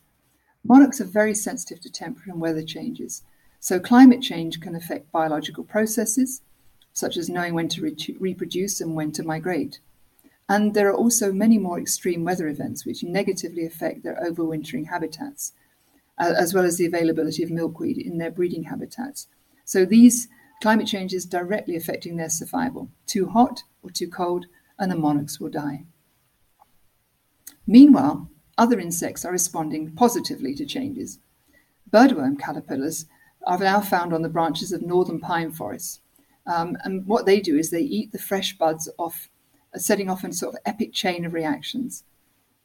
Monarchs 0.64 1.00
are 1.00 1.04
very 1.04 1.34
sensitive 1.34 1.80
to 1.80 1.90
temperature 1.90 2.30
and 2.30 2.40
weather 2.40 2.62
changes, 2.62 3.22
so 3.60 3.78
climate 3.78 4.22
change 4.22 4.60
can 4.60 4.74
affect 4.74 5.12
biological 5.12 5.64
processes, 5.64 6.40
such 6.94 7.16
as 7.18 7.28
knowing 7.28 7.54
when 7.54 7.68
to 7.68 7.82
re- 7.82 8.16
reproduce 8.18 8.80
and 8.80 8.94
when 8.94 9.12
to 9.12 9.22
migrate. 9.22 9.80
And 10.50 10.74
there 10.74 10.88
are 10.88 10.94
also 10.94 11.32
many 11.32 11.58
more 11.58 11.78
extreme 11.78 12.24
weather 12.24 12.48
events 12.48 12.84
which 12.84 13.04
negatively 13.04 13.64
affect 13.64 14.02
their 14.02 14.20
overwintering 14.20 14.88
habitats, 14.88 15.52
as 16.18 16.52
well 16.52 16.64
as 16.64 16.76
the 16.76 16.86
availability 16.86 17.44
of 17.44 17.52
milkweed 17.52 17.96
in 17.96 18.18
their 18.18 18.32
breeding 18.32 18.64
habitats. 18.64 19.28
So 19.64 19.84
these 19.84 20.26
climate 20.60 20.88
change 20.88 21.14
is 21.14 21.24
directly 21.24 21.76
affecting 21.76 22.16
their 22.16 22.28
survival. 22.28 22.90
Too 23.06 23.28
hot 23.28 23.62
or 23.82 23.90
too 23.90 24.08
cold, 24.08 24.46
and 24.76 24.90
the 24.90 24.96
monarchs 24.96 25.38
will 25.38 25.50
die. 25.50 25.84
Meanwhile, 27.66 28.28
other 28.58 28.80
insects 28.80 29.24
are 29.24 29.32
responding 29.32 29.92
positively 29.92 30.54
to 30.56 30.66
changes. 30.66 31.20
Budworm 31.90 32.38
caterpillars 32.38 33.06
are 33.46 33.58
now 33.58 33.80
found 33.80 34.12
on 34.12 34.22
the 34.22 34.28
branches 34.28 34.72
of 34.72 34.82
northern 34.82 35.20
pine 35.20 35.52
forests. 35.52 36.00
Um, 36.46 36.76
and 36.84 37.06
what 37.06 37.24
they 37.24 37.40
do 37.40 37.56
is 37.56 37.70
they 37.70 37.80
eat 37.80 38.10
the 38.12 38.18
fresh 38.18 38.58
buds 38.58 38.90
off, 38.98 39.29
setting 39.76 40.10
off 40.10 40.24
a 40.24 40.32
sort 40.32 40.54
of 40.54 40.60
epic 40.64 40.92
chain 40.92 41.24
of 41.24 41.34
reactions. 41.34 42.04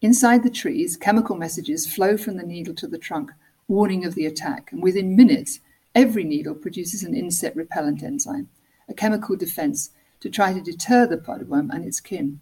Inside 0.01 0.43
the 0.43 0.49
trees, 0.49 0.97
chemical 0.97 1.35
messages 1.35 1.91
flow 1.91 2.17
from 2.17 2.37
the 2.37 2.45
needle 2.45 2.75
to 2.75 2.87
the 2.87 2.97
trunk, 2.97 3.31
warning 3.67 4.05
of 4.05 4.15
the 4.15 4.25
attack. 4.25 4.71
And 4.71 4.83
within 4.83 5.15
minutes, 5.15 5.59
every 5.93 6.23
needle 6.23 6.55
produces 6.55 7.03
an 7.03 7.15
insect 7.15 7.55
repellent 7.55 8.03
enzyme, 8.03 8.49
a 8.87 8.93
chemical 8.93 9.35
defense 9.35 9.91
to 10.19 10.29
try 10.29 10.53
to 10.53 10.61
deter 10.61 11.07
the 11.07 11.17
budworm 11.17 11.73
and 11.73 11.85
its 11.85 11.99
kin. 11.99 12.39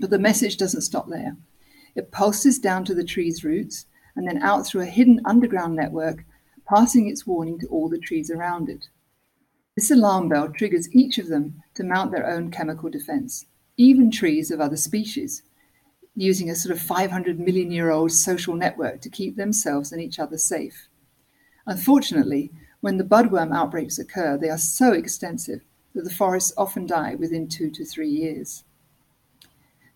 But 0.00 0.10
the 0.10 0.18
message 0.18 0.56
doesn't 0.56 0.82
stop 0.82 1.08
there. 1.08 1.36
It 1.94 2.12
pulses 2.12 2.58
down 2.58 2.84
to 2.86 2.94
the 2.94 3.04
tree's 3.04 3.44
roots 3.44 3.86
and 4.14 4.26
then 4.26 4.42
out 4.42 4.66
through 4.66 4.82
a 4.82 4.86
hidden 4.86 5.20
underground 5.24 5.76
network, 5.76 6.24
passing 6.68 7.08
its 7.08 7.26
warning 7.26 7.58
to 7.60 7.66
all 7.68 7.88
the 7.88 7.98
trees 7.98 8.30
around 8.30 8.68
it. 8.68 8.88
This 9.76 9.90
alarm 9.90 10.28
bell 10.28 10.48
triggers 10.48 10.92
each 10.92 11.18
of 11.18 11.28
them 11.28 11.62
to 11.74 11.84
mount 11.84 12.10
their 12.10 12.28
own 12.28 12.50
chemical 12.50 12.90
defense, 12.90 13.46
even 13.78 14.10
trees 14.10 14.50
of 14.50 14.60
other 14.60 14.76
species, 14.76 15.42
using 16.14 16.50
a 16.50 16.54
sort 16.54 16.76
of 16.76 16.82
500 16.82 17.38
million 17.38 17.70
year 17.70 17.90
old 17.90 18.10
social 18.12 18.54
network 18.54 19.00
to 19.00 19.08
keep 19.08 19.36
themselves 19.36 19.92
and 19.92 20.02
each 20.02 20.18
other 20.18 20.36
safe. 20.36 20.88
Unfortunately, 21.64 22.50
when 22.80 22.96
the 22.96 23.04
budworm 23.04 23.54
outbreaks 23.54 23.98
occur, 23.98 24.36
they 24.36 24.50
are 24.50 24.58
so 24.58 24.92
extensive 24.92 25.62
that 25.94 26.02
the 26.02 26.10
forests 26.10 26.52
often 26.56 26.86
die 26.86 27.14
within 27.14 27.48
two 27.48 27.70
to 27.70 27.84
three 27.84 28.10
years. 28.10 28.64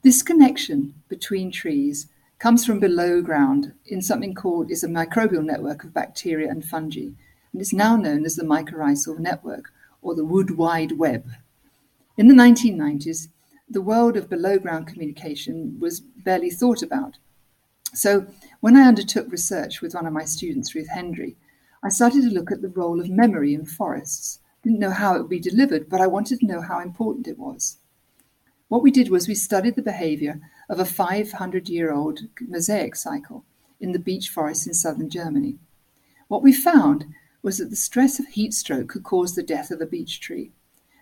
This 0.02 0.22
connection 0.22 0.94
between 1.08 1.50
trees 1.50 2.06
comes 2.38 2.64
from 2.64 2.80
below 2.80 3.20
ground 3.20 3.72
in 3.86 4.00
something 4.00 4.34
called 4.34 4.70
is 4.70 4.82
a 4.82 4.88
microbial 4.88 5.44
network 5.44 5.84
of 5.84 5.94
bacteria 5.94 6.50
and 6.50 6.64
fungi 6.64 7.10
and 7.52 7.60
is 7.60 7.72
now 7.72 7.96
known 7.96 8.24
as 8.24 8.36
the 8.36 8.44
mycorrhizal 8.44 9.18
network 9.18 9.72
or 10.00 10.14
the 10.14 10.24
Wood 10.24 10.56
Wide 10.56 10.98
Web. 10.98 11.30
In 12.16 12.28
the 12.28 12.34
1990s, 12.34 13.28
the 13.68 13.80
world 13.80 14.16
of 14.16 14.28
below 14.28 14.58
ground 14.58 14.86
communication 14.86 15.78
was 15.80 16.00
barely 16.00 16.50
thought 16.50 16.82
about. 16.82 17.18
So, 17.94 18.26
when 18.60 18.76
I 18.76 18.88
undertook 18.88 19.30
research 19.30 19.80
with 19.80 19.94
one 19.94 20.06
of 20.06 20.12
my 20.12 20.24
students, 20.24 20.74
Ruth 20.74 20.88
Hendry, 20.88 21.36
I 21.82 21.88
started 21.88 22.22
to 22.22 22.30
look 22.30 22.50
at 22.50 22.62
the 22.62 22.68
role 22.68 23.00
of 23.00 23.10
memory 23.10 23.54
in 23.54 23.66
forests. 23.66 24.38
Didn't 24.62 24.78
know 24.78 24.90
how 24.90 25.14
it 25.14 25.22
would 25.22 25.28
be 25.28 25.40
delivered, 25.40 25.88
but 25.88 26.00
I 26.00 26.06
wanted 26.06 26.40
to 26.40 26.46
know 26.46 26.60
how 26.60 26.80
important 26.80 27.26
it 27.26 27.38
was. 27.38 27.78
What 28.68 28.82
we 28.82 28.90
did 28.90 29.10
was 29.10 29.28
we 29.28 29.34
studied 29.34 29.74
the 29.74 29.82
behavior 29.82 30.40
of 30.68 30.78
a 30.78 30.84
500 30.84 31.68
year 31.68 31.92
old 31.92 32.20
mosaic 32.40 32.96
cycle 32.96 33.44
in 33.80 33.92
the 33.92 33.98
beech 33.98 34.30
forest 34.30 34.66
in 34.66 34.72
southern 34.72 35.10
Germany. 35.10 35.58
What 36.28 36.42
we 36.42 36.52
found 36.52 37.06
was 37.42 37.58
that 37.58 37.68
the 37.68 37.76
stress 37.76 38.18
of 38.18 38.28
heat 38.28 38.54
stroke 38.54 38.88
could 38.88 39.02
cause 39.02 39.34
the 39.34 39.42
death 39.42 39.70
of 39.70 39.80
a 39.80 39.86
beech 39.86 40.20
tree. 40.20 40.52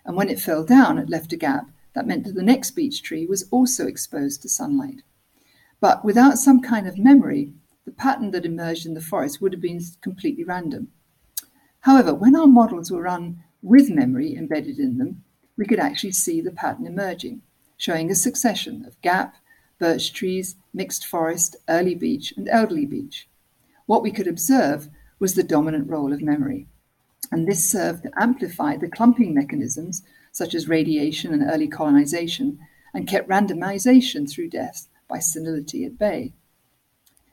And 0.03 0.17
when 0.17 0.29
it 0.29 0.39
fell 0.39 0.65
down, 0.65 0.97
it 0.97 1.09
left 1.09 1.31
a 1.31 1.37
gap. 1.37 1.69
That 1.93 2.07
meant 2.07 2.23
that 2.25 2.35
the 2.35 2.43
next 2.43 2.71
beech 2.71 3.03
tree 3.03 3.25
was 3.25 3.47
also 3.51 3.87
exposed 3.87 4.41
to 4.41 4.49
sunlight. 4.49 5.01
But 5.79 6.05
without 6.05 6.37
some 6.37 6.61
kind 6.61 6.87
of 6.87 6.97
memory, 6.97 7.53
the 7.85 7.91
pattern 7.91 8.31
that 8.31 8.45
emerged 8.45 8.85
in 8.85 8.93
the 8.93 9.01
forest 9.01 9.41
would 9.41 9.51
have 9.51 9.61
been 9.61 9.81
completely 10.01 10.43
random. 10.43 10.89
However, 11.81 12.13
when 12.13 12.35
our 12.35 12.47
models 12.47 12.91
were 12.91 13.01
run 13.01 13.43
with 13.61 13.89
memory 13.89 14.35
embedded 14.35 14.79
in 14.79 14.97
them, 14.97 15.23
we 15.57 15.65
could 15.65 15.79
actually 15.79 16.11
see 16.11 16.39
the 16.41 16.51
pattern 16.51 16.85
emerging, 16.85 17.41
showing 17.77 18.09
a 18.09 18.15
succession 18.15 18.85
of 18.85 19.01
gap, 19.01 19.35
birch 19.79 20.13
trees, 20.13 20.55
mixed 20.73 21.05
forest, 21.05 21.55
early 21.67 21.95
beech, 21.95 22.33
and 22.37 22.47
elderly 22.49 22.85
beech. 22.85 23.27
What 23.87 24.03
we 24.03 24.11
could 24.11 24.27
observe 24.27 24.89
was 25.19 25.33
the 25.33 25.43
dominant 25.43 25.89
role 25.89 26.13
of 26.13 26.21
memory. 26.21 26.67
And 27.31 27.47
this 27.47 27.69
served 27.69 28.03
to 28.03 28.11
amplify 28.15 28.77
the 28.77 28.89
clumping 28.89 29.33
mechanisms, 29.33 30.03
such 30.31 30.55
as 30.55 30.67
radiation 30.67 31.33
and 31.33 31.43
early 31.49 31.67
colonization, 31.67 32.59
and 32.93 33.07
kept 33.07 33.29
randomization 33.29 34.29
through 34.29 34.49
death 34.49 34.87
by 35.07 35.19
senility 35.19 35.85
at 35.85 35.97
bay. 35.97 36.33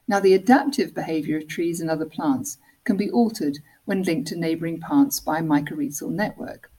Now, 0.07 0.21
the 0.21 0.35
adaptive 0.35 0.95
behavior 0.95 1.37
of 1.37 1.49
trees 1.49 1.81
and 1.81 1.91
other 1.91 2.07
plants 2.07 2.59
can 2.85 2.97
be 2.97 3.11
altered 3.11 3.59
when 3.85 4.03
linked 4.03 4.29
to 4.29 4.37
neighboring 4.37 4.81
plants 4.81 5.21
by 5.21 5.41
mycorrhizal 5.41 6.11
network. 6.11 6.71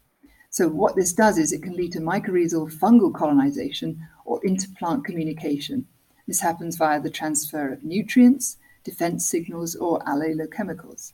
So, 0.50 0.68
what 0.68 0.96
this 0.96 1.14
does 1.14 1.38
is 1.38 1.54
it 1.54 1.62
can 1.62 1.76
lead 1.76 1.92
to 1.94 2.00
mycorrhizal 2.00 2.74
fungal 2.74 3.14
colonization 3.14 4.08
or 4.26 4.42
interplant 4.42 5.06
communication. 5.06 5.88
This 6.28 6.42
happens 6.42 6.76
via 6.76 7.00
the 7.00 7.12
transfer 7.12 7.72
of 7.72 7.84
nutrients, 7.84 8.58
defense 8.84 9.26
signals, 9.28 9.76
or 9.76 10.00
allelochemicals. 10.00 11.14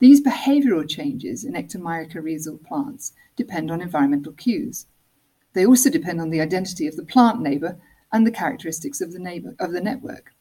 These 0.00 0.22
behavioral 0.22 0.88
changes 0.88 1.44
in 1.44 1.52
ectomycorrhizal 1.52 2.64
plants 2.64 3.12
depend 3.36 3.70
on 3.70 3.82
environmental 3.82 4.32
cues. 4.32 4.86
They 5.52 5.66
also 5.66 5.90
depend 5.90 6.22
on 6.22 6.30
the 6.30 6.40
identity 6.40 6.86
of 6.86 6.96
the 6.96 7.04
plant 7.04 7.42
neighbor 7.42 7.78
and 8.10 8.26
the 8.26 8.30
characteristics 8.30 9.02
of 9.02 9.12
the 9.12 9.18
neighbor 9.18 9.54
of 9.58 9.72
the 9.72 9.80
network. 9.80 10.32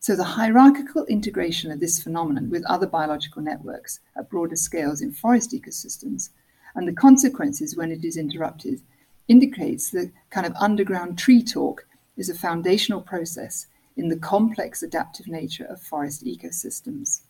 So 0.00 0.16
the 0.16 0.24
hierarchical 0.24 1.04
integration 1.06 1.70
of 1.70 1.80
this 1.80 2.02
phenomenon 2.02 2.48
with 2.48 2.64
other 2.64 2.86
biological 2.86 3.42
networks 3.42 4.00
at 4.16 4.30
broader 4.30 4.56
scales 4.56 5.02
in 5.02 5.12
forest 5.12 5.52
ecosystems 5.52 6.30
and 6.74 6.88
the 6.88 6.92
consequences 6.92 7.76
when 7.76 7.92
it 7.92 8.02
is 8.02 8.16
interrupted 8.16 8.80
indicates 9.28 9.90
the 9.90 10.10
kind 10.30 10.46
of 10.46 10.54
underground 10.58 11.18
tree 11.18 11.42
talk 11.42 11.86
is 12.16 12.30
a 12.30 12.34
foundational 12.34 13.02
process 13.02 13.66
in 13.96 14.08
the 14.08 14.16
complex 14.16 14.82
adaptive 14.82 15.26
nature 15.26 15.64
of 15.64 15.82
forest 15.82 16.24
ecosystems. 16.24 17.22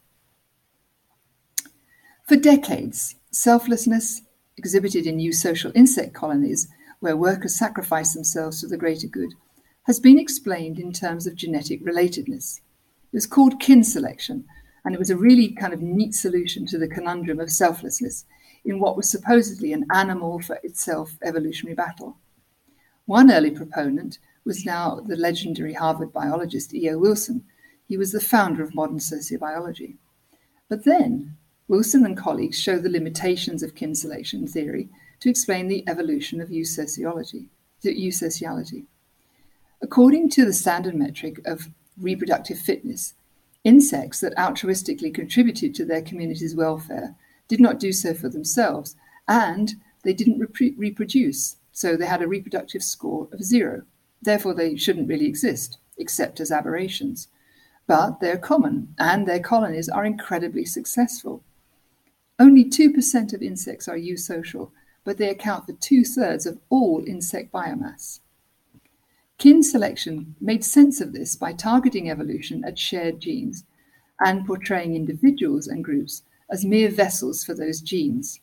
For 2.27 2.35
decades, 2.35 3.15
selflessness 3.31 4.23
exhibited 4.57 5.07
in 5.07 5.19
eusocial 5.19 5.71
insect 5.77 6.13
colonies, 6.13 6.67
where 6.99 7.17
workers 7.17 7.55
sacrifice 7.55 8.15
themselves 8.15 8.61
for 8.61 8.67
the 8.67 8.77
greater 8.77 9.07
good, 9.07 9.35
has 9.85 10.01
been 10.01 10.19
explained 10.19 10.81
in 10.81 10.93
terms 10.93 11.29
of 11.29 11.37
genetic 11.37 11.85
relatedness. 11.85 12.59
It 13.13 13.17
was 13.17 13.27
called 13.27 13.61
kin 13.61 13.85
selection, 13.85 14.45
and 14.85 14.93
it 14.93 14.99
was 14.99 15.09
a 15.09 15.17
really 15.17 15.53
kind 15.53 15.73
of 15.73 15.83
neat 15.83 16.17
solution 16.17 16.67
to 16.67 16.79
the 16.79 16.89
conundrum 16.89 17.39
of 17.39 17.53
selflessness 17.53 18.25
in 18.65 18.81
what 18.81 18.97
was 18.97 19.09
supposedly 19.09 19.73
an 19.73 19.87
animal 19.95 20.41
for 20.41 20.59
itself 20.65 21.17
evolutionary 21.23 21.77
battle. 21.77 22.19
One 23.05 23.31
early 23.31 23.53
proponent 23.53 24.19
was 24.45 24.67
now 24.67 24.99
the 24.99 25.15
legendary 25.15 25.75
Harvard 25.75 26.13
biologist 26.13 26.75
E.O. 26.75 26.99
Wilson. 26.99 27.45
He 27.87 27.97
was 27.97 28.11
the 28.11 28.19
founder 28.19 28.65
of 28.65 28.75
modern 28.75 28.99
sociobiology. 28.99 29.99
But 30.69 30.85
then, 30.85 31.37
Wilson 31.69 32.07
and 32.07 32.17
colleagues 32.17 32.59
show 32.59 32.79
the 32.79 32.89
limitations 32.89 33.63
of 33.63 33.75
kin 33.75 33.95
selection 33.95 34.47
theory 34.47 34.89
to 35.19 35.29
explain 35.29 35.67
the 35.67 35.83
evolution 35.89 36.41
of 36.41 36.49
eusociality. 36.49 37.49
According 39.83 40.31
to 40.31 40.45
the 40.45 40.53
standard 40.53 40.95
metric 40.95 41.41
of 41.45 41.69
reproductive 42.01 42.59
fitness, 42.59 43.15
insects 43.65 44.21
that 44.21 44.37
altruistically 44.37 45.13
contributed 45.13 45.75
to 45.75 45.85
their 45.85 46.03
community's 46.03 46.55
welfare 46.55 47.17
did 47.49 47.61
not 47.61 47.81
do 47.81 47.93
so 47.93 48.15
for 48.15 48.29
themselves, 48.29 48.95
and 49.27 49.75
they 50.05 50.13
didn't 50.13 50.39
reproduce, 50.77 51.57
so 51.73 51.97
they 51.97 52.07
had 52.07 52.23
a 52.23 52.29
reproductive 52.29 52.83
score 52.83 53.29
of 53.33 53.43
zero. 53.43 53.83
Therefore, 54.23 54.55
they 54.55 54.77
shouldn't 54.77 55.09
really 55.09 55.27
exist, 55.27 55.79
except 55.99 56.39
as 56.39 56.53
aberrations. 56.53 57.27
But 57.89 58.21
they're 58.21 58.39
common, 58.39 58.95
and 58.99 59.27
their 59.27 59.41
colonies 59.41 59.89
are 59.89 60.05
incredibly 60.05 60.65
successful. 60.65 61.43
Only 62.39 62.65
2% 62.65 63.33
of 63.33 63.43
insects 63.43 63.89
are 63.89 63.97
eusocial, 63.97 64.71
but 65.05 65.17
they 65.17 65.31
account 65.31 65.67
for 65.67 65.73
two 65.73 66.05
thirds 66.05 66.45
of 66.45 66.59
all 66.69 67.03
insect 67.07 67.53
biomass. 67.53 68.21
Kin 69.39 69.63
selection 69.63 70.35
made 70.41 70.65
sense 70.65 71.01
of 71.01 71.13
this 71.13 71.37
by 71.37 71.53
targeting 71.53 72.11
evolution 72.11 72.65
at 72.65 72.79
shared 72.79 73.21
genes 73.21 73.65
and 74.21 74.47
portraying 74.47 74.95
individuals 74.95 75.67
and 75.67 75.85
groups 75.85 76.23
as 76.51 76.65
mere 76.65 76.91
vessels 76.91 77.45
for 77.45 77.55
those 77.55 77.81
genes. 77.81 78.41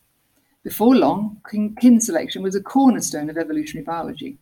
Before 0.63 0.95
long, 0.95 1.41
kin 1.49 1.99
selection 1.99 2.41
was 2.41 2.55
a 2.55 2.61
cornerstone 2.61 3.29
of 3.29 3.37
evolutionary 3.37 3.83
biology 3.83 4.37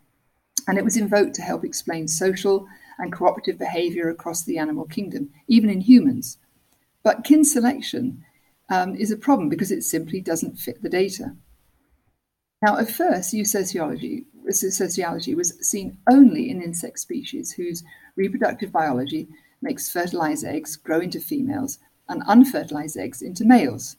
and 0.67 0.77
it 0.77 0.83
was 0.83 0.97
invoked 0.97 1.35
to 1.35 1.41
help 1.41 1.63
explain 1.63 2.07
social 2.07 2.67
and 2.99 3.11
cooperative 3.11 3.57
behavior 3.57 4.09
across 4.09 4.43
the 4.43 4.57
animal 4.57 4.85
kingdom, 4.85 5.29
even 5.47 5.69
in 5.69 5.81
humans. 5.81 6.37
But 7.03 7.23
kin 7.23 7.43
selection 7.43 8.23
um, 8.71 8.95
is 8.95 9.11
a 9.11 9.17
problem 9.17 9.49
because 9.49 9.71
it 9.71 9.83
simply 9.83 10.21
doesn't 10.21 10.57
fit 10.57 10.81
the 10.81 10.89
data. 10.89 11.35
Now, 12.63 12.77
at 12.77 12.89
first, 12.89 13.33
eusociology, 13.33 14.25
sociology 14.49 15.35
was 15.35 15.57
seen 15.67 15.97
only 16.09 16.49
in 16.49 16.61
insect 16.61 16.99
species 16.99 17.51
whose 17.51 17.83
reproductive 18.15 18.71
biology 18.71 19.27
makes 19.61 19.91
fertilized 19.91 20.45
eggs 20.45 20.77
grow 20.77 21.01
into 21.01 21.19
females 21.19 21.79
and 22.07 22.23
unfertilized 22.25 22.97
eggs 22.97 23.21
into 23.21 23.43
males. 23.43 23.97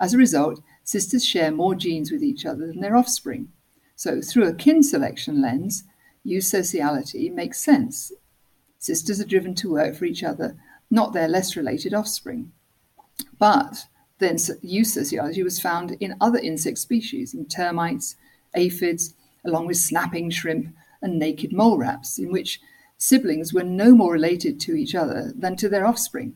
As 0.00 0.14
a 0.14 0.18
result, 0.18 0.62
sisters 0.82 1.24
share 1.24 1.52
more 1.52 1.74
genes 1.74 2.10
with 2.10 2.22
each 2.22 2.46
other 2.46 2.68
than 2.68 2.80
their 2.80 2.96
offspring. 2.96 3.48
So, 3.96 4.22
through 4.22 4.48
a 4.48 4.54
kin 4.54 4.82
selection 4.82 5.42
lens, 5.42 5.84
eusociality 6.24 7.30
makes 7.32 7.60
sense. 7.60 8.12
Sisters 8.78 9.20
are 9.20 9.26
driven 9.26 9.54
to 9.56 9.70
work 9.70 9.94
for 9.94 10.06
each 10.06 10.24
other, 10.24 10.56
not 10.90 11.12
their 11.12 11.28
less 11.28 11.54
related 11.54 11.92
offspring. 11.92 12.52
But 13.38 13.86
Then 14.20 14.36
eusociality 14.36 15.42
was 15.42 15.58
found 15.60 15.92
in 15.92 16.14
other 16.20 16.38
insect 16.38 16.78
species, 16.78 17.34
in 17.34 17.46
termites, 17.46 18.16
aphids, 18.54 19.14
along 19.44 19.66
with 19.66 19.78
snapping 19.78 20.30
shrimp 20.30 20.74
and 21.00 21.18
naked 21.18 21.52
mole 21.52 21.78
rats, 21.78 22.18
in 22.18 22.30
which 22.30 22.60
siblings 22.98 23.54
were 23.54 23.64
no 23.64 23.94
more 23.94 24.12
related 24.12 24.60
to 24.60 24.74
each 24.74 24.94
other 24.94 25.32
than 25.34 25.56
to 25.56 25.70
their 25.70 25.86
offspring. 25.86 26.34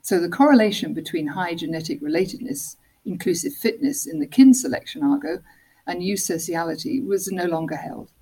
So 0.00 0.20
the 0.20 0.28
correlation 0.28 0.94
between 0.94 1.26
high 1.26 1.56
genetic 1.56 2.00
relatedness, 2.00 2.76
inclusive 3.04 3.52
fitness 3.52 4.06
in 4.06 4.20
the 4.20 4.26
kin 4.26 4.54
selection 4.54 5.02
argo, 5.02 5.42
and 5.88 6.02
eusociality 6.02 7.04
was 7.04 7.32
no 7.32 7.46
longer 7.46 7.76
held. 7.76 8.12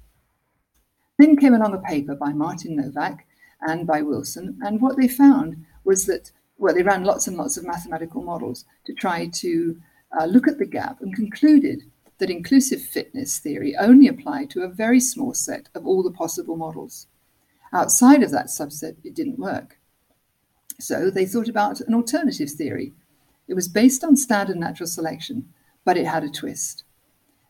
Then 1.19 1.37
came 1.37 1.55
along 1.55 1.75
a 1.75 1.79
paper 1.79 2.15
by 2.15 2.33
Martin 2.33 2.77
Nowak 2.77 3.27
and 3.61 3.87
by 3.87 4.01
Wilson, 4.01 4.59
and 4.63 4.81
what 4.81 4.97
they 4.97 5.07
found 5.07 5.67
was 5.85 6.07
that, 6.07 6.33
well, 6.59 6.75
they 6.75 6.83
ran 6.83 7.05
lots 7.05 7.27
and 7.27 7.37
lots 7.37 7.57
of 7.57 7.67
mathematical 7.67 8.23
models 8.23 8.65
to 8.85 8.95
try 8.95 9.27
to 9.27 9.81
uh, 10.19 10.27
look 10.27 10.47
at 10.47 10.59
the 10.59 10.67
gap 10.67 11.01
and 11.01 11.15
concluded 11.15 11.83
that 12.19 12.31
inclusive 12.31 12.81
fitness 12.81 13.39
theory 13.39 13.75
only 13.77 14.07
applied 14.07 14.51
to 14.51 14.63
a 14.63 14.69
very 14.69 15.01
small 15.01 15.35
set 15.35 15.69
of 15.75 15.87
all 15.87 16.03
the 16.03 16.11
possible 16.11 16.57
models. 16.57 17.07
Outside 17.73 18.23
of 18.23 18.31
that 18.31 18.47
subset, 18.47 18.97
it 19.03 19.15
didn't 19.15 19.39
work. 19.39 19.79
So 20.79 21.11
they 21.11 21.27
thought 21.27 21.49
about 21.49 21.81
an 21.81 21.95
alternative 21.95 22.51
theory. 22.51 22.93
It 23.49 23.55
was 23.55 23.69
based 23.69 24.05
on 24.05 24.17
standard 24.17 24.57
natural 24.57 24.87
selection, 24.87 25.53
but 25.85 25.97
it 25.97 26.07
had 26.07 26.23
a 26.23 26.31
twist. 26.31 26.85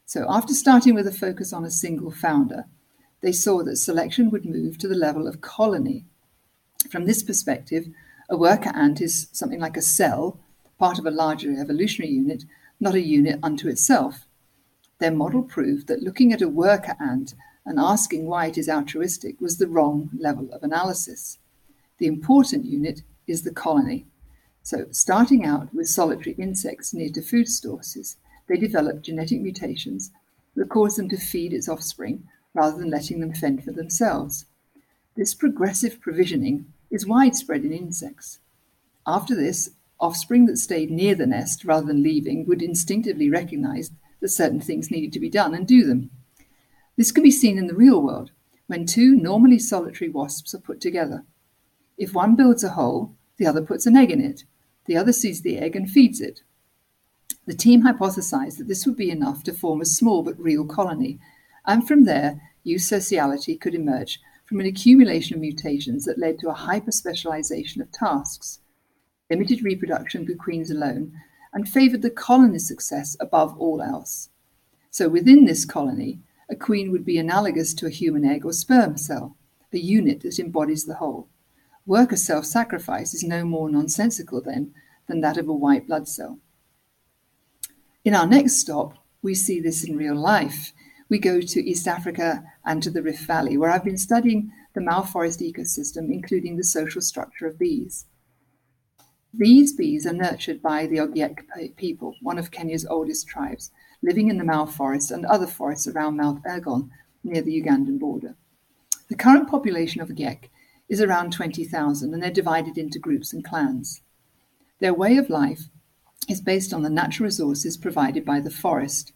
So 0.06 0.26
after 0.28 0.54
starting 0.54 0.94
with 0.94 1.06
a 1.06 1.12
focus 1.12 1.52
on 1.52 1.64
a 1.64 1.70
single 1.70 2.10
founder, 2.10 2.66
they 3.20 3.32
saw 3.32 3.62
that 3.62 3.76
selection 3.76 4.30
would 4.30 4.44
move 4.44 4.78
to 4.78 4.88
the 4.88 4.94
level 4.94 5.26
of 5.26 5.40
colony. 5.40 6.04
From 6.90 7.06
this 7.06 7.22
perspective, 7.22 7.88
a 8.32 8.36
worker 8.36 8.72
ant 8.74 9.02
is 9.02 9.28
something 9.30 9.60
like 9.60 9.76
a 9.76 9.82
cell, 9.82 10.40
part 10.78 10.98
of 10.98 11.04
a 11.04 11.10
larger 11.10 11.54
evolutionary 11.60 12.10
unit, 12.10 12.46
not 12.80 12.94
a 12.94 13.00
unit 13.02 13.38
unto 13.42 13.68
itself. 13.68 14.26
Their 15.00 15.10
model 15.10 15.42
proved 15.42 15.86
that 15.88 16.02
looking 16.02 16.32
at 16.32 16.40
a 16.40 16.48
worker 16.48 16.96
ant 16.98 17.34
and 17.66 17.78
asking 17.78 18.24
why 18.24 18.46
it 18.46 18.56
is 18.56 18.70
altruistic 18.70 19.38
was 19.38 19.58
the 19.58 19.68
wrong 19.68 20.08
level 20.18 20.50
of 20.50 20.62
analysis. 20.62 21.40
The 21.98 22.06
important 22.06 22.64
unit 22.64 23.02
is 23.26 23.42
the 23.42 23.50
colony. 23.50 24.06
So, 24.62 24.86
starting 24.92 25.44
out 25.44 25.74
with 25.74 25.88
solitary 25.88 26.34
insects 26.38 26.94
near 26.94 27.10
to 27.10 27.20
food 27.20 27.50
sources, 27.50 28.16
they 28.48 28.56
develop 28.56 29.02
genetic 29.02 29.42
mutations 29.42 30.10
that 30.56 30.70
cause 30.70 30.96
them 30.96 31.10
to 31.10 31.18
feed 31.18 31.52
its 31.52 31.68
offspring 31.68 32.26
rather 32.54 32.78
than 32.78 32.88
letting 32.88 33.20
them 33.20 33.34
fend 33.34 33.62
for 33.62 33.72
themselves. 33.72 34.46
This 35.16 35.34
progressive 35.34 36.00
provisioning 36.00 36.72
is 36.92 37.06
widespread 37.06 37.64
in 37.64 37.72
insects. 37.72 38.38
After 39.04 39.34
this, 39.34 39.70
offspring 39.98 40.46
that 40.46 40.58
stayed 40.58 40.92
near 40.92 41.16
the 41.16 41.26
nest 41.26 41.64
rather 41.64 41.86
than 41.86 42.02
leaving 42.02 42.46
would 42.46 42.62
instinctively 42.62 43.28
recognize 43.28 43.90
that 44.20 44.28
certain 44.28 44.60
things 44.60 44.90
needed 44.90 45.12
to 45.12 45.20
be 45.20 45.28
done 45.28 45.54
and 45.54 45.66
do 45.66 45.84
them. 45.84 46.10
This 46.96 47.10
can 47.10 47.24
be 47.24 47.30
seen 47.32 47.58
in 47.58 47.66
the 47.66 47.74
real 47.74 48.00
world 48.00 48.30
when 48.68 48.86
two 48.86 49.16
normally 49.16 49.58
solitary 49.58 50.08
wasps 50.08 50.54
are 50.54 50.60
put 50.60 50.80
together. 50.80 51.24
If 51.98 52.14
one 52.14 52.36
builds 52.36 52.62
a 52.62 52.70
hole, 52.70 53.16
the 53.38 53.46
other 53.46 53.62
puts 53.62 53.86
an 53.86 53.96
egg 53.96 54.12
in 54.12 54.20
it. 54.20 54.44
The 54.86 54.96
other 54.96 55.12
sees 55.12 55.42
the 55.42 55.58
egg 55.58 55.74
and 55.74 55.90
feeds 55.90 56.20
it. 56.20 56.42
The 57.46 57.54
team 57.54 57.82
hypothesized 57.82 58.58
that 58.58 58.68
this 58.68 58.86
would 58.86 58.96
be 58.96 59.10
enough 59.10 59.42
to 59.44 59.52
form 59.52 59.80
a 59.80 59.86
small 59.86 60.22
but 60.22 60.38
real 60.38 60.64
colony 60.64 61.18
and 61.64 61.86
from 61.86 62.04
there, 62.04 62.40
eusociality 62.66 63.60
could 63.60 63.74
emerge 63.74 64.20
from 64.52 64.60
an 64.60 64.66
accumulation 64.66 65.34
of 65.34 65.40
mutations 65.40 66.04
that 66.04 66.18
led 66.18 66.38
to 66.38 66.50
a 66.50 66.54
hyperspecialization 66.54 67.80
of 67.80 67.90
tasks, 67.90 68.58
limited 69.30 69.64
reproduction 69.64 70.26
for 70.26 70.34
queens 70.34 70.70
alone, 70.70 71.10
and 71.54 71.66
favored 71.66 72.02
the 72.02 72.10
colony's 72.10 72.68
success 72.68 73.16
above 73.18 73.58
all 73.58 73.80
else. 73.80 74.28
So 74.90 75.08
within 75.08 75.46
this 75.46 75.64
colony, 75.64 76.20
a 76.50 76.54
queen 76.54 76.92
would 76.92 77.02
be 77.02 77.16
analogous 77.16 77.72
to 77.72 77.86
a 77.86 77.90
human 77.90 78.26
egg 78.26 78.44
or 78.44 78.52
sperm 78.52 78.98
cell, 78.98 79.38
a 79.72 79.78
unit 79.78 80.20
that 80.20 80.38
embodies 80.38 80.84
the 80.84 80.96
whole. 80.96 81.28
Worker 81.86 82.16
self 82.16 82.44
sacrifice 82.44 83.14
is 83.14 83.24
no 83.24 83.46
more 83.46 83.70
nonsensical, 83.70 84.42
then, 84.42 84.74
than 85.08 85.22
that 85.22 85.38
of 85.38 85.48
a 85.48 85.54
white 85.54 85.86
blood 85.86 86.06
cell. 86.06 86.40
In 88.04 88.14
our 88.14 88.26
next 88.26 88.58
stop, 88.58 89.02
we 89.22 89.34
see 89.34 89.60
this 89.60 89.82
in 89.82 89.96
real 89.96 90.14
life 90.14 90.74
we 91.12 91.18
go 91.18 91.42
to 91.42 91.62
East 91.62 91.86
Africa 91.86 92.42
and 92.64 92.82
to 92.82 92.90
the 92.90 93.02
Rift 93.02 93.26
Valley, 93.26 93.58
where 93.58 93.70
I've 93.70 93.84
been 93.84 93.98
studying 93.98 94.50
the 94.72 94.80
Mau 94.80 95.02
forest 95.02 95.40
ecosystem, 95.40 96.10
including 96.10 96.56
the 96.56 96.64
social 96.64 97.02
structure 97.02 97.46
of 97.46 97.58
bees. 97.58 98.06
These 99.34 99.74
bees 99.74 100.06
are 100.06 100.14
nurtured 100.14 100.62
by 100.62 100.86
the 100.86 100.96
Ogiek 100.96 101.76
people, 101.76 102.16
one 102.22 102.38
of 102.38 102.50
Kenya's 102.50 102.86
oldest 102.86 103.28
tribes, 103.28 103.70
living 104.00 104.30
in 104.30 104.38
the 104.38 104.44
Mau 104.44 104.64
forest 104.64 105.10
and 105.10 105.26
other 105.26 105.46
forests 105.46 105.86
around 105.86 106.16
Mount 106.16 106.42
Elgon 106.44 106.88
near 107.22 107.42
the 107.42 107.62
Ugandan 107.62 107.98
border. 107.98 108.34
The 109.10 109.14
current 109.14 109.50
population 109.50 110.00
of 110.00 110.08
Ogiek 110.08 110.48
is 110.88 111.02
around 111.02 111.34
20,000 111.34 112.14
and 112.14 112.22
they're 112.22 112.30
divided 112.30 112.78
into 112.78 112.98
groups 112.98 113.34
and 113.34 113.44
clans. 113.44 114.00
Their 114.80 114.94
way 114.94 115.18
of 115.18 115.28
life 115.28 115.64
is 116.26 116.40
based 116.40 116.72
on 116.72 116.80
the 116.80 116.88
natural 116.88 117.26
resources 117.26 117.76
provided 117.76 118.24
by 118.24 118.40
the 118.40 118.50
forest 118.50 119.12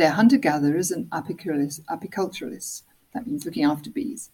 they're 0.00 0.12
hunter 0.12 0.38
gatherers 0.38 0.90
and 0.90 1.10
apiculturists. 1.10 2.82
That 3.12 3.26
means 3.26 3.44
looking 3.44 3.64
after 3.64 3.90
bees. 3.90 4.30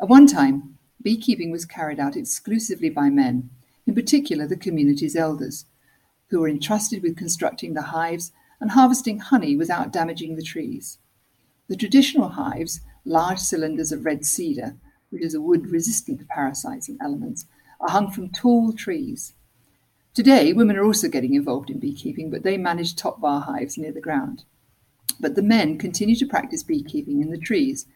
At 0.00 0.08
one 0.08 0.26
time, 0.26 0.76
beekeeping 1.00 1.52
was 1.52 1.64
carried 1.64 2.00
out 2.00 2.16
exclusively 2.16 2.90
by 2.90 3.10
men, 3.10 3.50
in 3.86 3.94
particular 3.94 4.46
the 4.48 4.56
community's 4.56 5.14
elders, 5.14 5.66
who 6.30 6.40
were 6.40 6.48
entrusted 6.48 7.00
with 7.00 7.16
constructing 7.16 7.74
the 7.74 7.82
hives 7.82 8.32
and 8.60 8.72
harvesting 8.72 9.20
honey 9.20 9.56
without 9.56 9.92
damaging 9.92 10.34
the 10.34 10.42
trees. 10.42 10.98
The 11.68 11.76
traditional 11.76 12.30
hives, 12.30 12.80
large 13.04 13.38
cylinders 13.38 13.92
of 13.92 14.04
red 14.04 14.24
cedar, 14.24 14.74
which 15.10 15.22
is 15.22 15.34
a 15.34 15.40
wood 15.40 15.68
resistant 15.68 16.18
to 16.18 16.24
parasites 16.24 16.88
and 16.88 16.98
elements, 17.00 17.46
are 17.80 17.90
hung 17.90 18.10
from 18.10 18.30
tall 18.30 18.72
trees. 18.72 19.34
Today, 20.12 20.52
women 20.52 20.76
are 20.76 20.84
also 20.84 21.08
getting 21.08 21.34
involved 21.34 21.70
in 21.70 21.78
beekeeping, 21.78 22.30
but 22.30 22.42
they 22.42 22.56
manage 22.56 22.96
top 22.96 23.20
bar 23.20 23.42
hives 23.42 23.78
near 23.78 23.92
the 23.92 24.00
ground. 24.00 24.44
But 25.20 25.34
the 25.34 25.42
men 25.42 25.78
continue 25.78 26.16
to 26.16 26.26
practice 26.26 26.62
beekeeping 26.62 27.20
in 27.22 27.30
the 27.30 27.38
trees. 27.38 27.86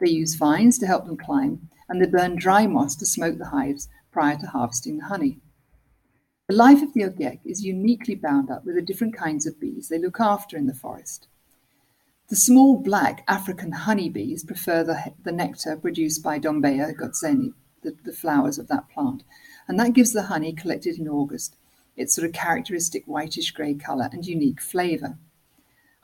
They 0.00 0.10
use 0.10 0.34
vines 0.34 0.78
to 0.78 0.86
help 0.86 1.06
them 1.06 1.16
climb, 1.16 1.68
and 1.88 2.00
they 2.00 2.06
burn 2.06 2.36
dry 2.36 2.66
moss 2.66 2.96
to 2.96 3.06
smoke 3.06 3.38
the 3.38 3.46
hives 3.46 3.88
prior 4.12 4.36
to 4.38 4.46
harvesting 4.46 4.98
the 4.98 5.04
honey. 5.06 5.40
The 6.48 6.54
life 6.54 6.82
of 6.82 6.94
the 6.94 7.02
Ogiek 7.02 7.40
is 7.44 7.64
uniquely 7.64 8.14
bound 8.14 8.50
up 8.50 8.64
with 8.64 8.76
the 8.76 8.82
different 8.82 9.16
kinds 9.16 9.46
of 9.46 9.58
bees 9.58 9.88
they 9.88 9.98
look 9.98 10.20
after 10.20 10.56
in 10.56 10.66
the 10.66 10.74
forest. 10.74 11.26
The 12.28 12.36
small 12.36 12.78
black 12.78 13.24
African 13.28 13.72
honeybees 13.72 14.44
prefer 14.44 14.84
the, 14.84 15.12
the 15.24 15.32
nectar 15.32 15.76
produced 15.76 16.22
by 16.22 16.38
Dombeya 16.38 16.94
goetzenii, 16.94 17.52
the, 17.82 17.96
the 18.04 18.12
flowers 18.12 18.58
of 18.58 18.68
that 18.68 18.88
plant, 18.88 19.22
and 19.68 19.78
that 19.78 19.92
gives 19.92 20.12
the 20.12 20.24
honey 20.24 20.52
collected 20.52 20.98
in 20.98 21.08
August 21.08 21.56
its 21.96 22.14
sort 22.14 22.26
of 22.26 22.32
characteristic 22.32 23.04
whitish 23.06 23.50
grey 23.52 23.74
colour 23.74 24.08
and 24.12 24.26
unique 24.26 24.60
flavour. 24.60 25.18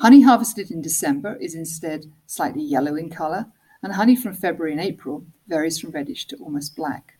Honey 0.03 0.23
harvested 0.23 0.73
in 0.73 0.83
December 0.83 1.37
is 1.37 1.55
instead 1.55 2.07
slightly 2.27 2.65
yellow 2.65 2.97
in 2.97 3.09
colour, 3.09 3.53
and 3.85 3.93
honey 3.93 4.17
from 4.17 4.35
February 4.35 4.73
and 4.73 4.81
April 4.81 5.25
varies 5.47 5.79
from 5.79 5.93
reddish 5.93 6.27
to 6.27 6.37
almost 6.38 6.75
black. 6.75 7.19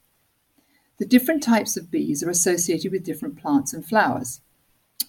The 0.99 1.07
different 1.07 1.45
types 1.45 1.77
of 1.77 1.93
bees 1.93 2.25
are 2.25 2.29
associated 2.29 2.91
with 2.91 3.05
different 3.05 3.41
plants 3.41 3.73
and 3.73 3.87
flowers. 3.87 4.41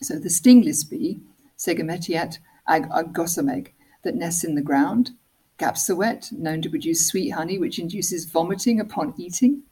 So 0.03 0.19
the 0.19 0.29
stingless 0.29 0.83
bee, 0.83 1.21
Segemetiat 1.57 2.37
agosomeg, 2.69 3.69
that 4.03 4.13
nests 4.13 4.43
in 4.43 4.53
the 4.53 4.61
ground, 4.61 5.13
Gapsawet, 5.57 6.31
known 6.31 6.61
to 6.61 6.69
produce 6.69 7.07
sweet 7.07 7.31
honey 7.31 7.57
which 7.57 7.79
induces 7.79 8.25
vomiting 8.25 8.79
upon 8.79 9.15
eating. 9.17 9.63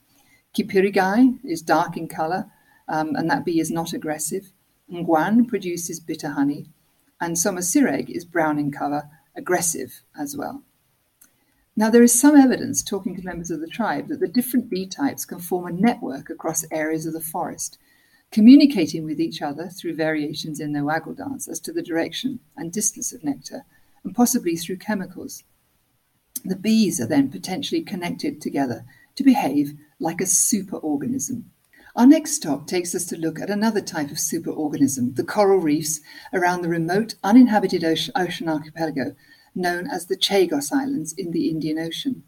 Kipirigai 0.58 1.38
is 1.44 1.62
dark 1.62 1.96
in 1.98 2.08
colour, 2.08 2.50
um, 2.88 3.16
and 3.16 3.30
that 3.30 3.46
bee 3.46 3.60
is 3.60 3.70
not 3.70 3.94
aggressive. 3.94 4.54
Ngwan 4.92 5.48
produces 5.48 6.00
bitter 6.00 6.30
honey, 6.30 6.66
and 7.22 7.36
Somosireg 7.36 8.10
is 8.10 8.26
brown 8.26 8.58
in 8.58 8.72
colour, 8.72 9.04
aggressive 9.38 10.02
as 10.20 10.36
well. 10.36 10.64
Now, 11.78 11.90
there 11.90 12.04
is 12.04 12.20
some 12.20 12.36
evidence, 12.36 12.84
talking 12.84 13.16
to 13.16 13.24
members 13.24 13.52
of 13.52 13.62
the 13.62 13.68
tribe, 13.68 14.10
that 14.10 14.20
the 14.20 14.28
different 14.28 14.70
bee 14.70 14.88
types 14.88 15.24
can 15.24 15.40
form 15.40 15.68
a 15.68 15.72
network 15.72 16.30
across 16.30 16.66
areas 16.70 17.06
of 17.06 17.14
the 17.14 17.22
forest, 17.22 17.78
communicating 18.32 19.06
with 19.06 19.22
each 19.22 19.42
other 19.42 19.70
through 19.70 19.96
variations 19.96 20.60
in 20.60 20.74
their 20.74 20.84
waggle 20.84 21.14
dance 21.14 21.48
as 21.48 21.60
to 21.62 21.72
the 21.72 21.82
direction 21.82 22.40
and 22.58 22.74
distance 22.74 23.14
of 23.14 23.24
nectar, 23.24 23.66
and 24.04 24.16
possibly 24.16 24.58
through 24.58 24.78
chemicals. 24.78 25.44
The 26.44 26.56
bees 26.56 27.00
are 27.00 27.08
then 27.08 27.30
potentially 27.30 27.82
connected 27.82 28.42
together 28.42 28.84
to 29.16 29.24
behave 29.24 29.74
like 30.00 30.20
a 30.20 30.26
superorganism. 30.26 31.44
Our 31.96 32.08
next 32.08 32.36
stop 32.36 32.68
takes 32.68 32.96
us 32.96 33.06
to 33.06 33.18
look 33.18 33.40
at 33.40 33.50
another 33.50 33.82
type 33.82 34.12
of 34.12 34.18
superorganism, 34.18 35.16
the 35.18 35.26
coral 35.26 35.60
reefs 35.60 36.00
around 36.32 36.62
the 36.62 36.70
remote, 36.70 37.16
uninhabited 37.22 37.84
ocean, 37.84 38.14
archipelago 38.16 39.16
known 39.54 39.88
as 39.88 40.06
the 40.06 40.16
Chagos 40.16 40.72
Islands 40.72 41.14
in 41.14 41.32
the 41.32 41.50
Indian 41.50 41.78
Ocean. 41.78 42.24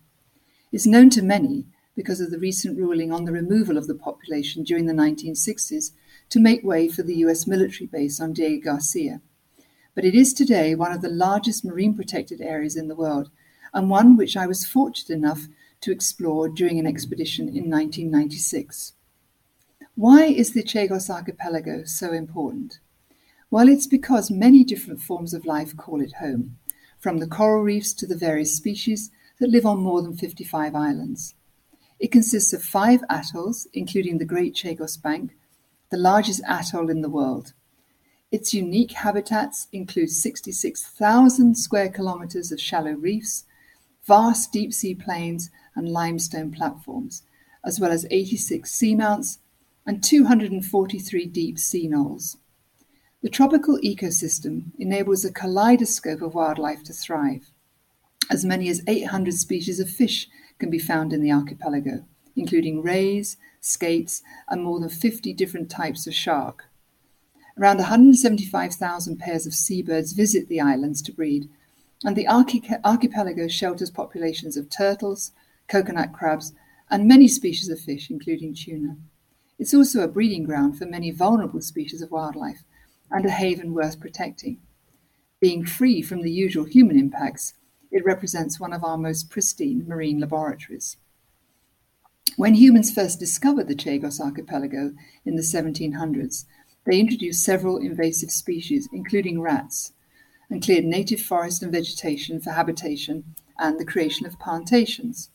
It's 0.73 0.86
known 0.86 1.10
to 1.12 1.21
many 1.21 1.65
because 1.95 2.19
of 2.19 2.32
the 2.32 2.39
recent 2.39 2.78
ruling 2.78 3.12
on 3.12 3.23
the 3.23 3.32
removal 3.32 3.78
of 3.78 3.88
the 3.88 3.95
population 3.95 4.63
during 4.63 4.86
the 4.86 4.93
1960s 4.93 5.91
to 6.30 6.39
make 6.39 6.63
way 6.63 6.89
for 6.89 7.04
the 7.04 7.15
US 7.17 7.47
military 7.47 7.88
base 7.88 8.19
on 8.19 8.34
Diego 8.34 8.71
Garcia. 8.71 9.21
But 9.95 10.04
it 10.04 10.15
is 10.15 10.34
today 10.34 10.76
one 10.76 10.91
of 10.91 11.02
the 11.02 11.10
largest 11.10 11.63
marine 11.63 11.95
protected 11.95 12.41
areas 12.41 12.76
in 12.76 12.89
the 12.89 12.95
world, 12.95 13.30
and 13.73 13.89
one 13.89 14.17
which 14.17 14.36
I 14.36 14.47
was 14.47 14.65
fortunate 14.65 15.15
enough 15.15 15.47
to 15.82 15.91
explore 15.91 16.49
during 16.49 16.80
an 16.80 16.88
expedition 16.88 17.47
in 17.47 17.69
1996. 17.69 18.93
Why 19.95 20.25
is 20.25 20.53
the 20.53 20.63
Chagos 20.63 21.08
archipelago 21.08 21.84
so 21.84 22.13
important? 22.13 22.79
Well, 23.51 23.69
it's 23.69 23.86
because 23.86 24.32
many 24.32 24.63
different 24.63 25.01
forms 25.01 25.36
of 25.36 25.45
life 25.45 25.77
call 25.77 26.01
it 26.01 26.13
home, 26.13 26.58
from 26.97 27.19
the 27.19 27.27
coral 27.27 27.62
reefs 27.62 27.93
to 27.95 28.08
the 28.08 28.17
various 28.17 28.56
species 28.56 29.12
that 29.39 29.51
live 29.51 29.67
on 29.67 29.84
more 29.84 30.01
than 30.01 30.17
55 30.17 30.73
islands. 30.73 31.36
It 31.99 32.12
consists 32.12 32.53
of 32.53 32.63
five 32.63 33.03
atolls, 33.08 33.67
including 33.71 34.17
the 34.17 34.25
Great 34.25 34.56
Chagos 34.56 34.99
Bank, 34.99 35.36
the 35.91 35.97
largest 35.97 36.41
atoll 36.47 36.89
in 36.89 37.01
the 37.01 37.10
world. 37.10 37.53
Its 38.32 38.51
unique 38.51 38.93
habitats 38.93 39.67
include 39.71 40.10
66,000 40.10 41.56
square 41.56 41.89
kilometers 41.89 42.51
of 42.51 42.60
shallow 42.60 42.93
reefs, 42.93 43.43
vast 44.08 44.51
deep 44.51 44.73
sea 44.73 44.95
plains, 44.95 45.51
and 45.75 45.88
limestone 45.88 46.49
platforms, 46.49 47.21
as 47.63 47.79
well 47.79 47.91
as 47.91 48.08
86 48.10 48.71
seamounts 48.71 49.38
and 49.85 50.03
243 50.03 51.25
deep 51.27 51.59
sea 51.59 51.87
knolls. 51.87 52.37
The 53.21 53.29
tropical 53.29 53.77
ecosystem 53.79 54.71
enables 54.77 55.23
a 55.23 55.31
kaleidoscope 55.31 56.21
of 56.21 56.35
wildlife 56.35 56.83
to 56.83 56.93
thrive. 56.93 57.51
As 58.29 58.45
many 58.45 58.69
as 58.69 58.81
800 58.87 59.33
species 59.33 59.79
of 59.79 59.89
fish 59.89 60.27
can 60.59 60.69
be 60.69 60.79
found 60.79 61.13
in 61.13 61.21
the 61.21 61.31
archipelago, 61.31 62.05
including 62.35 62.81
rays, 62.81 63.37
skates, 63.61 64.21
and 64.49 64.63
more 64.63 64.79
than 64.79 64.89
50 64.89 65.33
different 65.33 65.69
types 65.69 66.07
of 66.07 66.13
shark. 66.13 66.65
Around 67.57 67.77
175,000 67.77 69.17
pairs 69.17 69.45
of 69.45 69.53
seabirds 69.53 70.13
visit 70.13 70.47
the 70.47 70.59
islands 70.59 71.01
to 71.03 71.13
breed, 71.13 71.49
and 72.03 72.15
the 72.15 72.27
archipelago 72.27 73.47
shelters 73.47 73.91
populations 73.91 74.57
of 74.57 74.69
turtles, 74.69 75.31
coconut 75.67 76.11
crabs, 76.11 76.53
and 76.89 77.07
many 77.07 77.27
species 77.27 77.69
of 77.69 77.79
fish, 77.79 78.09
including 78.09 78.53
tuna. 78.53 78.97
It's 79.63 79.73
also 79.73 80.02
a 80.02 80.10
breeding 80.10 80.43
ground 80.43 80.78
for 80.78 80.86
many 80.86 81.10
vulnerable 81.10 81.62
species 81.62 82.02
of 82.02 82.12
wildlife 82.12 82.65
and 83.10 83.26
a 83.26 83.30
haven 83.30 83.73
worth 83.73 83.97
protecting. 83.97 84.60
Being 85.39 85.65
free 85.65 86.02
from 86.02 86.21
the 86.21 86.30
usual 86.30 86.65
human 86.65 86.99
impacts, 86.99 87.54
it 87.89 88.04
represents 88.04 88.60
one 88.60 88.73
of 88.73 88.84
our 88.84 88.97
most 88.97 89.30
pristine 89.30 89.88
marine 89.88 90.19
laboratories. 90.19 90.97
When 92.36 92.56
humans 92.56 92.93
first 92.93 93.21
discovered 93.21 93.69
the 93.69 93.73
Chagos 93.73 94.19
archipelago 94.19 94.95
in 95.23 95.38
the 95.38 95.41
1700s, 95.41 96.43
they 96.86 96.99
introduced 96.99 97.45
several 97.45 97.78
invasive 97.78 98.32
species, 98.32 98.89
including 98.91 99.39
rats, 99.39 99.93
and 100.49 100.62
cleared 100.62 100.84
native 100.84 101.21
forest 101.21 101.63
and 101.63 101.71
vegetation 101.71 102.41
for 102.41 102.52
habitation 102.52 103.34
and 103.58 103.80
the 103.80 103.86
creation 103.86 104.26
of 104.26 104.38
plantations. 104.39 105.30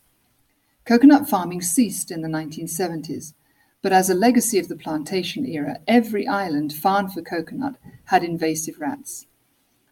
Coconut 0.85 1.31
farming 1.31 1.63
ceased 1.63 2.11
in 2.11 2.21
the 2.21 2.29
1970s, 2.29 3.33
but 3.81 3.93
as 3.93 4.11
a 4.11 4.15
legacy 4.15 4.59
of 4.59 4.69
the 4.69 4.77
plantation 4.77 5.47
era, 5.47 5.79
every 5.87 6.27
island 6.27 6.73
farmed 6.73 7.13
for 7.13 7.23
coconut 7.23 7.77
had 8.07 8.25
invasive 8.25 8.81
rats. 8.81 9.27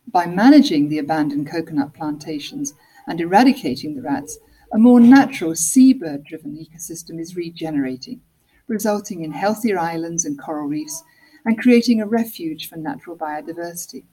By 0.07 0.27
managing 0.27 0.89
the 0.89 0.99
abandoned 0.99 1.47
coconut 1.47 1.95
plantations 1.95 2.75
and 3.07 3.21
eradicating 3.21 3.95
the 3.95 4.03
rats, 4.03 4.39
a 4.73 4.79
more 4.79 4.99
natural 4.99 5.55
seabird 5.55 6.25
driven 6.25 6.57
ecosystem 6.57 7.21
is 7.21 7.37
regenerating, 7.37 8.21
resulting 8.67 9.23
in 9.23 9.33
healthier 9.33 9.79
islands 9.79 10.25
and 10.25 10.41
coral 10.41 10.67
reefs 10.67 11.05
and 11.45 11.59
creating 11.59 12.01
a 12.01 12.07
refuge 12.07 12.69
for 12.69 12.77
natural 12.77 13.17
biodiversity. 13.17 14.05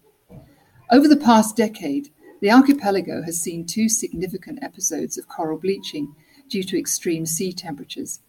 Over 0.92 1.08
the 1.08 1.18
past 1.18 1.56
decade, 1.58 2.10
the 2.42 2.52
archipelago 2.52 3.24
has 3.24 3.42
seen 3.42 3.66
two 3.66 3.90
significant 3.90 4.62
episodes 4.62 5.18
of 5.18 5.28
coral 5.28 5.58
bleaching 5.58 6.16
due 6.48 6.64
to 6.64 6.78
extreme 6.78 7.26
sea 7.26 7.52
temperatures 7.52 8.20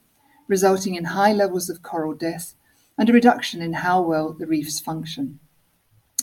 resulting 0.47 0.95
in 0.95 1.05
high 1.05 1.33
levels 1.33 1.69
of 1.69 1.83
coral 1.83 2.15
death 2.15 2.55
and 2.99 3.09
a 3.09 3.13
reduction 3.13 3.63
in 3.63 3.73
how 3.75 4.01
well 4.01 4.33
the 4.33 4.47
reefs 4.47 4.81
function. 4.81 5.41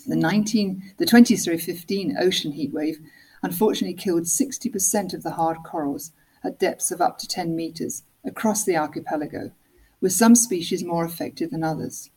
The, 0.07 0.15
19, 0.15 0.93
the 0.97 1.05
2015 1.05 2.17
ocean 2.19 2.53
heatwave 2.53 2.97
unfortunately 3.43 3.95
killed 3.95 4.23
60% 4.23 5.13
of 5.13 5.23
the 5.23 5.31
hard 5.31 5.57
corals 5.63 6.11
at 6.43 6.59
depths 6.59 6.91
of 6.91 7.01
up 7.01 7.17
to 7.19 7.27
10 7.27 7.55
meters 7.55 8.03
across 8.23 8.63
the 8.63 8.77
archipelago, 8.77 9.51
with 9.99 10.13
some 10.13 10.35
species 10.35 10.83
more 10.83 11.05
affected 11.05 11.51
than 11.51 11.63
others. 11.63 12.09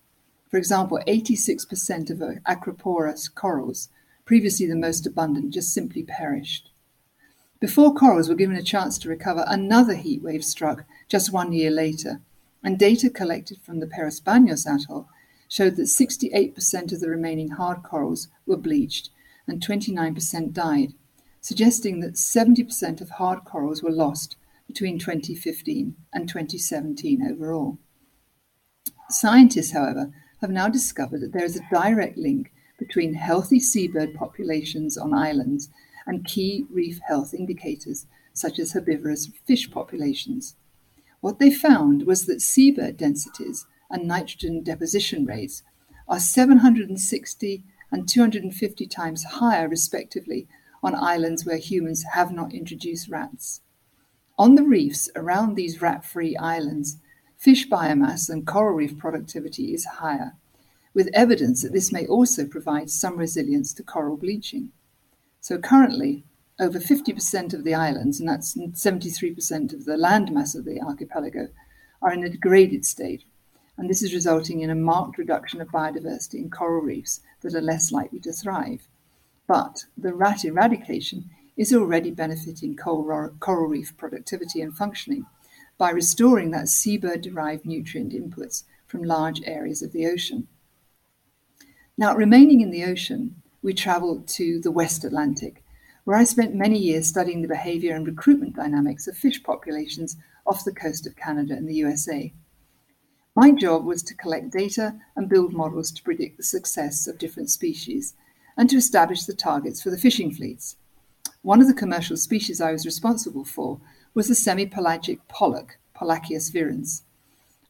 For 0.51 0.59
example, 0.59 1.01
86% 1.07 2.11
of 2.11 2.19
Acropora 2.47 3.35
corals, 3.35 3.88
previously 4.25 4.67
the 4.67 4.77
most 4.77 5.07
abundant, 5.07 5.53
just 5.53 5.73
simply 5.73 6.03
perished. 6.03 6.71
Before 7.64 7.94
corals 7.94 8.29
were 8.29 8.35
given 8.35 8.57
a 8.57 8.62
chance 8.62 8.98
to 8.98 9.09
recover, 9.09 9.42
another 9.48 9.94
heat 9.94 10.22
wave 10.22 10.44
struck 10.44 10.85
just 11.09 11.33
one 11.33 11.55
year 11.55 11.70
later, 11.70 12.20
and 12.62 12.79
data 12.79 13.09
collected 13.09 13.62
from 13.62 13.81
the 13.81 13.87
Peros 13.87 14.22
Banhos 14.22 14.66
atoll 14.66 15.09
showed 15.48 15.77
that 15.77 15.85
68% 15.85 16.92
of 16.92 17.00
the 17.00 17.09
remaining 17.09 17.53
hard 17.53 17.83
corals 17.83 18.29
were 18.44 18.59
bleached 18.59 19.09
and 19.46 19.66
29% 19.66 20.53
died, 20.53 20.92
suggesting 21.40 22.00
that 22.00 22.16
70% 22.16 23.00
of 23.00 23.09
hard 23.09 23.46
corals 23.46 23.83
were 23.83 23.90
lost 23.90 24.37
between 24.66 24.98
2015 24.98 25.96
and 26.12 26.29
2017 26.29 27.27
overall. 27.27 27.79
Scientists, 29.09 29.72
however, 29.72 30.12
have 30.42 30.50
now 30.50 30.68
discovered 30.68 31.22
that 31.22 31.33
there 31.33 31.46
is 31.46 31.57
a 31.57 31.66
direct 31.70 32.18
link 32.18 32.53
between 32.79 33.14
healthy 33.14 33.59
seabird 33.59 34.12
populations 34.12 34.98
on 34.98 35.14
islands 35.14 35.70
and 36.07 36.25
key 36.25 36.67
reef 36.71 37.01
health 37.07 37.33
indicators 37.35 38.07
such 38.33 38.59
as 38.59 38.73
herbivorous 38.73 39.31
fish 39.45 39.71
populations. 39.71 40.57
What 41.21 41.38
they 41.38 41.51
found 41.51 42.07
was 42.07 42.27
that 42.27 42.43
seabird 42.43 42.97
densities 42.97 43.67
and 43.90 44.07
nitrogen 44.07 44.62
deposition 44.62 45.25
rates 45.25 45.62
are 46.09 46.21
760 46.21 47.64
and 47.90 48.09
250 48.09 48.87
times 48.88 49.25
higher, 49.25 49.69
respectively, 49.69 50.49
on 50.83 50.95
islands 50.95 51.47
where 51.47 51.57
humans 51.57 52.05
have 52.12 52.33
not 52.33 52.53
introduced 52.53 53.09
rats. 53.09 53.62
On 54.37 54.57
the 54.57 54.64
reefs 54.64 55.09
around 55.14 55.55
these 55.55 55.81
rat 55.81 56.05
free 56.05 56.37
islands, 56.37 56.99
fish 57.37 57.69
biomass 57.69 58.29
and 58.29 58.47
coral 58.47 58.75
reef 58.75 58.99
productivity 58.99 59.73
is 59.73 59.85
higher, 59.85 60.35
with 60.93 61.09
evidence 61.14 61.62
that 61.62 61.73
this 61.73 61.93
may 61.93 62.07
also 62.07 62.47
provide 62.47 62.90
some 62.90 63.17
resilience 63.17 63.73
to 63.75 63.83
coral 63.83 64.17
bleaching. 64.17 64.73
So 65.44 65.59
currently, 65.59 66.24
over 66.59 66.80
50% 66.80 67.52
of 67.52 67.64
the 67.64 67.74
islands, 67.74 68.18
and 68.18 68.26
that's 68.26 68.54
73% 68.57 69.74
of 69.74 69.85
the 69.85 69.96
landmass 69.96 70.57
of 70.57 70.64
the 70.64 70.80
archipelago, 70.80 71.48
are 72.00 72.14
in 72.14 72.24
a 72.24 72.30
degraded 72.30 72.87
state. 72.87 73.24
And 73.76 73.90
this 73.90 74.02
is 74.02 74.14
resulting 74.14 74.62
in 74.62 74.70
a 74.70 74.74
marked 74.74 75.18
reduction 75.18 75.61
of 75.61 75.68
biodiversity 75.68 76.37
in 76.37 76.48
coral 76.48 76.80
reefs 76.80 77.20
that 77.42 77.54
are 77.54 77.61
less 77.61 77.92
likely 77.92 78.20
to 78.20 78.33
thrive. 78.33 78.88
But 79.46 79.85
the 79.98 80.14
rat 80.14 80.46
eradication 80.46 81.28
is 81.59 81.74
already 81.74 82.11
benefiting 82.11 82.74
coral, 82.74 83.66
reef 83.66 83.94
productivity 83.98 84.62
and 84.62 84.74
functioning 84.74 85.26
by 85.76 85.90
restoring 85.90 86.52
that 86.52 86.70
seabird 86.70 87.20
derived 87.20 87.66
nutrient 87.66 88.14
inputs 88.14 88.64
from 88.87 89.02
large 89.02 89.42
areas 89.44 89.83
of 89.83 89.92
the 89.92 90.07
ocean. 90.07 90.48
Now, 91.98 92.14
remaining 92.14 92.62
in 92.62 92.70
the 92.70 92.85
ocean, 92.85 93.42
we 93.64 93.72
traveled 93.72 94.29
to 94.29 94.61
the 94.61 94.70
West 94.70 95.05
Atlantic, 95.05 95.64
where 96.05 96.18
I 96.18 96.24
spent 96.24 96.55
many 96.55 96.79
years 96.79 97.07
studying 97.07 97.40
the 97.40 97.48
behavior 97.48 97.96
and 97.96 98.07
recruitment 98.07 98.55
dynamics 98.55 99.09
of 99.09 99.16
fish 99.16 99.42
populations 99.42 100.18
off 100.46 100.66
the 100.66 100.74
coast 100.74 101.07
of 101.07 101.16
Canada 101.16 101.55
and 101.55 101.66
the 101.66 101.77
USA. 101.77 102.31
My 103.35 103.53
job 103.53 103.87
was 103.87 104.03
to 104.03 104.14
collect 104.14 104.53
data 104.53 104.96
and 105.16 105.31
build 105.31 105.55
models 105.55 105.90
to 105.92 106.03
predict 106.03 106.37
the 106.37 106.42
success 106.42 107.07
of 107.07 107.18
different 107.18 107.48
species 107.48 108.12
and 108.55 108.68
to 108.68 108.77
establish 108.77 109.24
the 109.24 109.33
targets 109.33 109.83
for 109.83 109.88
the 109.88 109.98
fishing 109.98 110.31
fleets. 110.31 110.77
One 111.40 111.62
of 111.62 111.66
the 111.66 111.72
commercial 111.72 112.18
species 112.18 112.61
I 112.61 112.70
was 112.70 112.85
responsible 112.85 113.46
for 113.46 113.81
was 114.12 114.29
the 114.29 114.35
semi-pelagic 114.35 115.27
pollock, 115.27 115.79
Pollachius 115.94 116.50
virens. 116.50 117.03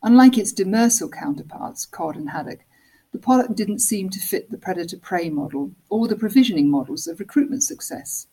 Unlike 0.03 0.39
its 0.39 0.53
demersal 0.53 1.13
counterparts, 1.13 1.87
cod 1.87 2.17
and 2.17 2.31
haddock, 2.31 2.65
the 3.15 3.21
pollock 3.21 3.55
didn't 3.55 3.79
seem 3.79 4.11
to 4.11 4.19
fit 4.19 4.51
the 4.51 4.59
predator 4.59 4.97
prey 4.97 5.31
model 5.31 5.71
or 5.89 6.09
the 6.09 6.17
provisioning 6.17 6.69
models 6.69 7.07
of 7.07 7.21
recruitment 7.21 7.63
success. 7.63 8.27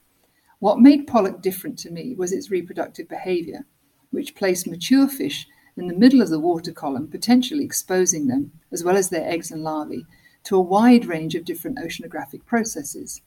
What 0.58 0.80
made 0.80 1.06
pollock 1.06 1.40
different 1.40 1.78
to 1.80 1.92
me 1.92 2.16
was 2.16 2.32
its 2.32 2.50
reproductive 2.50 3.08
behavior, 3.08 3.68
which 4.10 4.34
placed 4.34 4.66
mature 4.66 5.08
fish 5.08 5.48
in 5.78 5.86
the 5.86 5.94
middle 5.94 6.20
of 6.20 6.32
the 6.32 6.40
water 6.40 6.72
column, 6.72 7.08
potentially 7.08 7.64
exposing 7.64 8.26
them, 8.26 8.54
as 8.72 8.84
well 8.84 8.98
as 8.98 9.10
their 9.10 9.30
eggs 9.30 9.52
and 9.52 9.64
larvae, 9.64 10.08
to 10.46 10.56
a 10.56 10.62
wide 10.62 11.06
range 11.06 11.36
of 11.36 11.46
different 11.46 11.78
oceanographic 11.78 12.44
processes. 12.48 13.22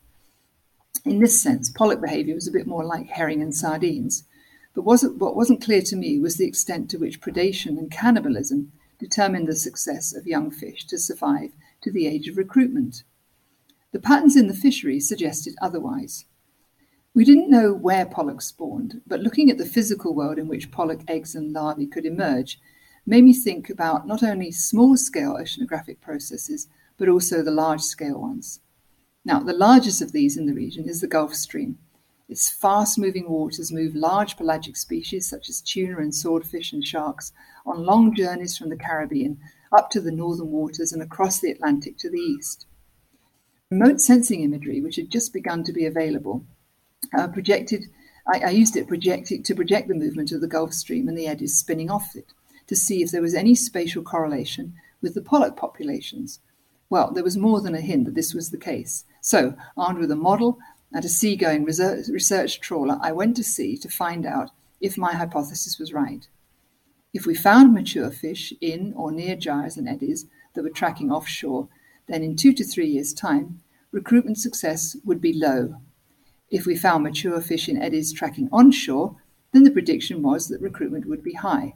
In 1.04 1.20
this 1.20 1.40
sense, 1.40 1.70
pollock 1.70 2.00
behavior 2.00 2.34
was 2.34 2.48
a 2.48 2.52
bit 2.52 2.66
more 2.66 2.84
like 2.84 3.06
herring 3.06 3.40
and 3.40 3.54
sardines. 3.54 4.24
But 4.74 4.82
wasn't, 4.82 5.18
what 5.18 5.36
wasn't 5.36 5.62
clear 5.62 5.82
to 5.82 5.94
me 5.94 6.18
was 6.18 6.36
the 6.36 6.48
extent 6.48 6.90
to 6.90 6.98
which 6.98 7.20
predation 7.20 7.78
and 7.78 7.92
cannibalism 7.92 8.72
determined 9.04 9.46
the 9.46 9.54
success 9.54 10.14
of 10.14 10.26
young 10.26 10.50
fish 10.50 10.86
to 10.86 10.96
survive 10.96 11.50
to 11.82 11.92
the 11.92 12.06
age 12.06 12.26
of 12.26 12.38
recruitment. 12.38 13.04
The 13.92 14.00
patterns 14.00 14.34
in 14.34 14.48
the 14.48 14.54
fishery 14.54 14.98
suggested 14.98 15.54
otherwise. 15.60 16.24
We 17.12 17.26
didn't 17.26 17.50
know 17.50 17.74
where 17.74 18.06
pollock 18.06 18.40
spawned, 18.40 19.02
but 19.06 19.20
looking 19.20 19.50
at 19.50 19.58
the 19.58 19.66
physical 19.66 20.14
world 20.14 20.38
in 20.38 20.48
which 20.48 20.70
pollock 20.70 21.02
eggs 21.06 21.34
and 21.34 21.52
larvae 21.52 21.86
could 21.86 22.06
emerge 22.06 22.58
made 23.04 23.24
me 23.24 23.34
think 23.34 23.68
about 23.68 24.06
not 24.06 24.22
only 24.22 24.50
small 24.50 24.96
scale 24.96 25.36
oceanographic 25.38 26.00
processes, 26.00 26.66
but 26.96 27.06
also 27.06 27.42
the 27.42 27.50
large 27.50 27.82
scale 27.82 28.22
ones. 28.22 28.60
Now, 29.22 29.40
the 29.40 29.52
largest 29.52 30.00
of 30.00 30.12
these 30.12 30.38
in 30.38 30.46
the 30.46 30.54
region 30.54 30.88
is 30.88 31.02
the 31.02 31.06
Gulf 31.06 31.34
Stream. 31.34 31.78
Its 32.34 32.50
fast 32.50 32.98
moving 32.98 33.30
waters 33.30 33.70
move 33.70 33.94
large 33.94 34.36
pelagic 34.36 34.76
species 34.76 35.24
such 35.24 35.48
as 35.48 35.60
tuna 35.60 35.98
and 35.98 36.12
swordfish 36.12 36.72
and 36.72 36.84
sharks 36.84 37.32
on 37.64 37.86
long 37.86 38.12
journeys 38.12 38.58
from 38.58 38.70
the 38.70 38.76
Caribbean 38.76 39.38
up 39.70 39.88
to 39.88 40.00
the 40.00 40.10
northern 40.10 40.50
waters 40.50 40.92
and 40.92 41.00
across 41.00 41.38
the 41.38 41.52
Atlantic 41.52 41.96
to 41.96 42.10
the 42.10 42.18
east. 42.18 42.66
Remote 43.70 44.00
sensing 44.00 44.42
imagery, 44.42 44.80
which 44.80 44.96
had 44.96 45.12
just 45.12 45.32
begun 45.32 45.62
to 45.62 45.72
be 45.72 45.86
available, 45.86 46.44
uh, 47.16 47.28
projected. 47.28 47.84
I, 48.26 48.40
I 48.40 48.50
used 48.50 48.74
it 48.74 48.88
projected 48.88 49.44
to 49.44 49.54
project 49.54 49.86
the 49.86 49.94
movement 49.94 50.32
of 50.32 50.40
the 50.40 50.48
Gulf 50.48 50.74
Stream 50.74 51.06
and 51.06 51.16
the 51.16 51.28
eddies 51.28 51.56
spinning 51.56 51.88
off 51.88 52.16
it 52.16 52.32
to 52.66 52.74
see 52.74 53.00
if 53.00 53.12
there 53.12 53.22
was 53.22 53.36
any 53.36 53.54
spatial 53.54 54.02
correlation 54.02 54.74
with 55.00 55.14
the 55.14 55.22
pollock 55.22 55.56
populations. 55.56 56.40
Well, 56.90 57.12
there 57.12 57.22
was 57.22 57.36
more 57.36 57.60
than 57.60 57.76
a 57.76 57.80
hint 57.80 58.06
that 58.06 58.16
this 58.16 58.34
was 58.34 58.50
the 58.50 58.58
case. 58.58 59.04
So, 59.20 59.54
armed 59.76 60.00
with 60.00 60.10
a 60.10 60.16
model 60.16 60.58
and 60.94 61.04
a 61.04 61.08
seagoing 61.08 61.64
research 61.64 62.60
trawler, 62.60 62.98
I 63.02 63.12
went 63.12 63.36
to 63.36 63.44
sea 63.44 63.76
to 63.76 63.88
find 63.90 64.24
out 64.24 64.50
if 64.80 64.96
my 64.96 65.12
hypothesis 65.12 65.78
was 65.78 65.92
right. 65.92 66.26
If 67.12 67.26
we 67.26 67.34
found 67.34 67.74
mature 67.74 68.10
fish 68.10 68.54
in 68.62 68.94
or 68.96 69.12
near 69.12 69.36
gyres 69.36 69.76
and 69.76 69.86
eddies 69.86 70.24
that 70.54 70.62
were 70.62 70.70
tracking 70.70 71.12
offshore, 71.12 71.68
then 72.06 72.22
in 72.22 72.36
two 72.36 72.54
to 72.54 72.64
three 72.64 72.88
years' 72.88 73.12
time, 73.12 73.60
recruitment 73.92 74.38
success 74.38 74.96
would 75.04 75.20
be 75.20 75.34
low 75.34 75.80
if 76.54 76.66
we 76.66 76.76
found 76.76 77.02
mature 77.02 77.40
fish 77.40 77.68
in 77.68 77.82
eddies 77.82 78.12
tracking 78.12 78.48
onshore, 78.52 79.16
then 79.52 79.64
the 79.64 79.72
prediction 79.72 80.22
was 80.22 80.46
that 80.48 80.60
recruitment 80.60 81.06
would 81.06 81.22
be 81.22 81.34
high. 81.34 81.74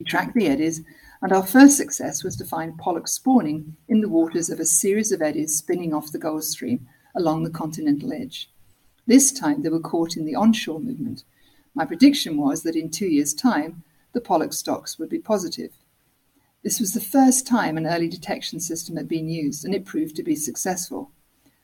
We 0.00 0.04
tracked 0.04 0.34
the 0.34 0.48
eddies, 0.48 0.82
and 1.20 1.32
our 1.32 1.46
first 1.46 1.76
success 1.76 2.24
was 2.24 2.34
to 2.36 2.44
find 2.44 2.76
pollock 2.76 3.06
spawning 3.06 3.76
in 3.88 4.00
the 4.00 4.08
waters 4.08 4.50
of 4.50 4.58
a 4.58 4.64
series 4.64 5.12
of 5.12 5.22
eddies 5.22 5.56
spinning 5.56 5.94
off 5.94 6.10
the 6.10 6.18
Gulf 6.18 6.42
Stream 6.42 6.88
along 7.14 7.42
the 7.42 7.50
continental 7.50 8.12
edge. 8.12 8.50
This 9.06 9.32
time 9.32 9.62
they 9.62 9.68
were 9.68 9.80
caught 9.80 10.16
in 10.16 10.24
the 10.24 10.34
onshore 10.34 10.80
movement. 10.80 11.24
My 11.74 11.84
prediction 11.84 12.36
was 12.36 12.62
that 12.62 12.76
in 12.76 12.90
two 12.90 13.06
years' 13.06 13.34
time, 13.34 13.82
the 14.12 14.20
pollock 14.20 14.52
stocks 14.52 14.98
would 14.98 15.08
be 15.08 15.18
positive. 15.18 15.72
This 16.62 16.78
was 16.78 16.94
the 16.94 17.00
first 17.00 17.46
time 17.46 17.76
an 17.76 17.86
early 17.86 18.08
detection 18.08 18.60
system 18.60 18.96
had 18.96 19.08
been 19.08 19.28
used, 19.28 19.64
and 19.64 19.74
it 19.74 19.84
proved 19.84 20.14
to 20.16 20.22
be 20.22 20.36
successful. 20.36 21.10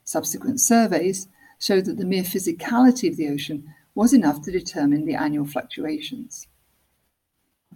Subsequent 0.04 0.60
surveys 0.60 1.28
showed 1.58 1.84
that 1.84 1.98
the 1.98 2.04
mere 2.04 2.22
physicality 2.22 3.08
of 3.08 3.16
the 3.16 3.28
ocean 3.28 3.74
was 3.94 4.12
enough 4.12 4.42
to 4.42 4.50
determine 4.50 5.04
the 5.04 5.14
annual 5.14 5.46
fluctuations. 5.46 6.48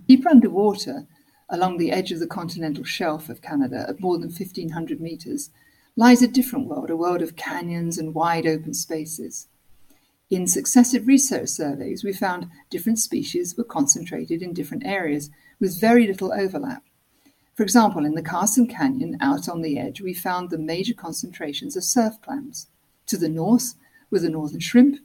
Deeper 0.08 0.28
underwater, 0.28 1.06
along 1.48 1.76
the 1.76 1.92
edge 1.92 2.10
of 2.10 2.18
the 2.18 2.26
continental 2.26 2.84
shelf 2.84 3.28
of 3.28 3.42
Canada 3.42 3.84
at 3.88 4.00
more 4.00 4.18
than 4.18 4.28
1500 4.28 5.00
meters, 5.00 5.50
lies 5.96 6.22
a 6.22 6.28
different 6.28 6.68
world, 6.68 6.90
a 6.90 6.96
world 6.96 7.22
of 7.22 7.36
canyons 7.36 7.98
and 7.98 8.14
wide 8.14 8.46
open 8.46 8.74
spaces. 8.74 9.48
In 10.30 10.46
successive 10.46 11.06
research 11.06 11.50
surveys, 11.50 12.02
we 12.02 12.12
found 12.12 12.48
different 12.70 12.98
species 12.98 13.56
were 13.56 13.64
concentrated 13.64 14.42
in 14.42 14.54
different 14.54 14.86
areas 14.86 15.30
with 15.60 15.80
very 15.80 16.06
little 16.06 16.32
overlap. 16.32 16.82
For 17.54 17.62
example, 17.62 18.06
in 18.06 18.14
the 18.14 18.22
Carson 18.22 18.66
Canyon, 18.66 19.18
out 19.20 19.46
on 19.46 19.60
the 19.60 19.78
edge, 19.78 20.00
we 20.00 20.14
found 20.14 20.48
the 20.48 20.58
major 20.58 20.94
concentrations 20.94 21.76
of 21.76 21.84
surf 21.84 22.14
clams. 22.22 22.68
To 23.08 23.18
the 23.18 23.28
north 23.28 23.74
were 24.10 24.20
the 24.20 24.30
northern 24.30 24.60
shrimp, 24.60 25.00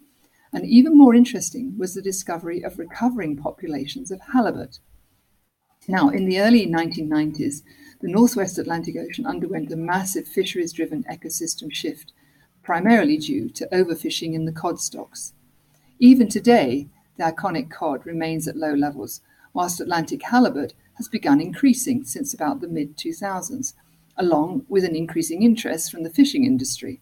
and 0.53 0.65
even 0.65 0.97
more 0.97 1.13
interesting 1.13 1.77
was 1.77 1.93
the 1.93 2.01
discovery 2.01 2.63
of 2.63 2.79
recovering 2.79 3.35
populations 3.35 4.11
of 4.11 4.21
halibut. 4.33 4.79
Now, 5.89 6.07
in 6.09 6.25
the 6.25 6.39
early 6.39 6.65
1990s, 6.65 7.63
the 7.99 8.07
Northwest 8.07 8.59
Atlantic 8.59 8.95
Ocean 8.95 9.25
underwent 9.25 9.71
a 9.71 9.75
massive 9.75 10.27
fisheries 10.27 10.71
driven 10.71 11.03
ecosystem 11.05 11.73
shift, 11.73 12.13
primarily 12.61 13.17
due 13.17 13.49
to 13.49 13.67
overfishing 13.71 14.33
in 14.33 14.45
the 14.45 14.51
cod 14.51 14.79
stocks. 14.79 15.33
Even 15.97 16.27
today, 16.27 16.89
the 17.17 17.23
iconic 17.23 17.71
cod 17.71 18.05
remains 18.05 18.47
at 18.47 18.55
low 18.55 18.73
levels, 18.73 19.21
whilst 19.51 19.81
Atlantic 19.81 20.21
halibut 20.21 20.75
has 20.95 21.07
begun 21.07 21.41
increasing 21.41 22.03
since 22.03 22.35
about 22.35 22.61
the 22.61 22.67
mid 22.67 22.97
2000s, 22.97 23.73
along 24.15 24.63
with 24.69 24.83
an 24.83 24.95
increasing 24.95 25.41
interest 25.41 25.91
from 25.91 26.03
the 26.03 26.09
fishing 26.11 26.45
industry. 26.45 27.01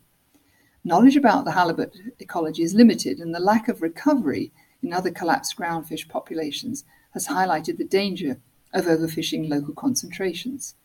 Knowledge 0.85 1.17
about 1.17 1.43
the 1.43 1.51
halibut 1.51 1.93
ecology 2.19 2.63
is 2.63 2.73
limited, 2.73 3.19
and 3.19 3.35
the 3.35 3.39
lack 3.39 3.67
of 3.67 3.81
recovery 3.81 4.53
in 4.81 4.93
other 4.93 5.11
collapsed 5.11 5.57
groundfish 5.57 6.07
populations 6.07 6.85
has 7.13 7.27
highlighted 7.27 7.77
the 7.77 7.83
danger 7.83 8.39
of 8.73 8.85
overfishing 8.85 9.49
local 9.49 9.73
concentrations. 9.73 10.75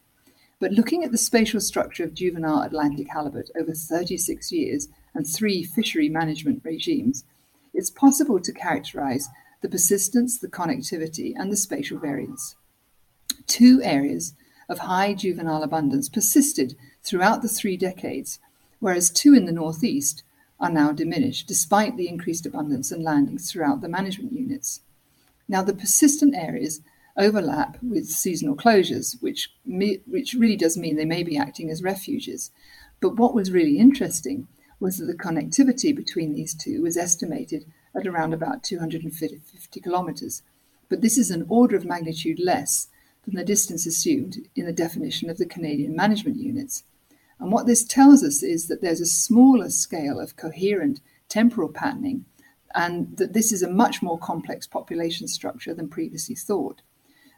But 0.60 0.72
looking 0.72 1.02
at 1.02 1.10
the 1.10 1.18
spatial 1.18 1.60
structure 1.60 2.04
of 2.04 2.14
juvenile 2.14 2.62
Atlantic 2.62 3.08
halibut 3.08 3.50
over 3.58 3.72
36 3.72 4.52
years 4.52 4.88
and 5.14 5.26
three 5.26 5.64
fishery 5.64 6.08
management 6.08 6.62
regimes, 6.64 7.24
it's 7.74 7.90
possible 7.90 8.38
to 8.38 8.52
characterize 8.52 9.28
the 9.62 9.68
persistence, 9.68 10.38
the 10.38 10.48
connectivity, 10.48 11.32
and 11.34 11.50
the 11.50 11.56
spatial 11.56 11.98
variance. 11.98 12.56
Two 13.46 13.80
areas 13.82 14.34
of 14.68 14.80
high 14.80 15.14
juvenile 15.14 15.62
abundance 15.62 16.08
persisted 16.08 16.76
throughout 17.02 17.42
the 17.42 17.48
three 17.48 17.76
decades 17.76 18.38
whereas 18.80 19.10
two 19.10 19.34
in 19.34 19.46
the 19.46 19.52
northeast 19.52 20.24
are 20.58 20.70
now 20.70 20.90
diminished 20.90 21.46
despite 21.46 21.96
the 21.96 22.08
increased 22.08 22.44
abundance 22.44 22.90
and 22.90 23.04
landings 23.04 23.50
throughout 23.50 23.80
the 23.80 23.88
management 23.88 24.32
units. 24.32 24.80
Now, 25.48 25.62
the 25.62 25.74
persistent 25.74 26.34
areas 26.34 26.80
overlap 27.20 27.76
with 27.82 28.06
seasonal 28.06 28.56
closures, 28.56 29.20
which, 29.22 29.52
me, 29.64 30.00
which 30.06 30.34
really 30.34 30.56
does 30.56 30.76
mean 30.76 30.96
they 30.96 31.04
may 31.04 31.22
be 31.22 31.36
acting 31.36 31.70
as 31.70 31.82
refuges. 31.82 32.50
But 33.00 33.16
what 33.16 33.34
was 33.34 33.52
really 33.52 33.78
interesting 33.78 34.48
was 34.80 34.96
that 34.96 35.06
the 35.06 35.14
connectivity 35.14 35.94
between 35.94 36.32
these 36.32 36.54
two 36.54 36.82
was 36.82 36.96
estimated 36.96 37.66
at 37.94 38.06
around 38.06 38.32
about 38.32 38.64
250 38.64 39.80
kilometres. 39.80 40.42
But 40.88 41.02
this 41.02 41.18
is 41.18 41.30
an 41.30 41.46
order 41.48 41.76
of 41.76 41.84
magnitude 41.84 42.40
less 42.40 42.88
than 43.24 43.34
the 43.34 43.44
distance 43.44 43.86
assumed 43.86 44.48
in 44.56 44.66
the 44.66 44.72
definition 44.72 45.28
of 45.28 45.38
the 45.38 45.46
Canadian 45.46 45.94
management 45.94 46.38
units. 46.38 46.84
And 47.38 47.52
what 47.52 47.66
this 47.66 47.84
tells 47.84 48.22
us 48.22 48.42
is 48.42 48.68
that 48.68 48.82
there's 48.82 49.00
a 49.00 49.06
smaller 49.06 49.70
scale 49.70 50.18
of 50.18 50.36
coherent 50.36 51.00
temporal 51.28 51.68
patterning, 51.68 52.24
and 52.74 53.16
that 53.16 53.32
this 53.32 53.52
is 53.52 53.62
a 53.62 53.70
much 53.70 54.02
more 54.02 54.18
complex 54.18 54.66
population 54.66 55.26
structure 55.28 55.74
than 55.74 55.88
previously 55.88 56.34
thought. 56.34 56.82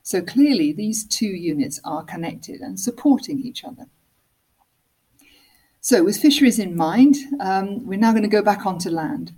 So 0.02 0.20
clearly, 0.20 0.72
these 0.72 1.04
two 1.04 1.26
units 1.26 1.80
are 1.84 2.04
connected 2.04 2.60
and 2.60 2.78
supporting 2.78 3.40
each 3.40 3.64
other. 3.64 3.86
So, 5.80 6.04
with 6.04 6.18
fisheries 6.18 6.58
in 6.58 6.76
mind, 6.76 7.16
um, 7.40 7.86
we're 7.86 7.98
now 7.98 8.12
going 8.12 8.22
to 8.22 8.28
go 8.28 8.42
back 8.42 8.66
onto 8.66 8.90
land. 8.90 9.32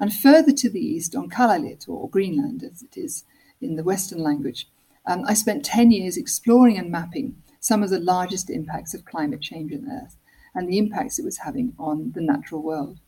And 0.00 0.12
further 0.12 0.52
to 0.52 0.70
the 0.70 0.80
east, 0.80 1.14
on 1.14 1.30
Kalaallit, 1.30 1.88
or 1.88 2.08
Greenland 2.08 2.62
as 2.62 2.82
it 2.82 2.96
is 2.96 3.24
in 3.60 3.76
the 3.76 3.84
Western 3.84 4.18
language, 4.18 4.68
um, 5.06 5.24
I 5.26 5.34
spent 5.34 5.64
10 5.64 5.90
years 5.90 6.16
exploring 6.16 6.78
and 6.78 6.90
mapping 6.90 7.36
some 7.60 7.82
of 7.82 7.90
the 7.90 8.00
largest 8.00 8.50
impacts 8.50 8.94
of 8.94 9.04
climate 9.04 9.40
change 9.40 9.72
on 9.72 9.88
Earth 9.90 10.16
and 10.54 10.68
the 10.68 10.78
impacts 10.78 11.18
it 11.18 11.24
was 11.24 11.38
having 11.38 11.74
on 11.78 12.12
the 12.14 12.20
natural 12.20 12.62
world. 12.62 12.98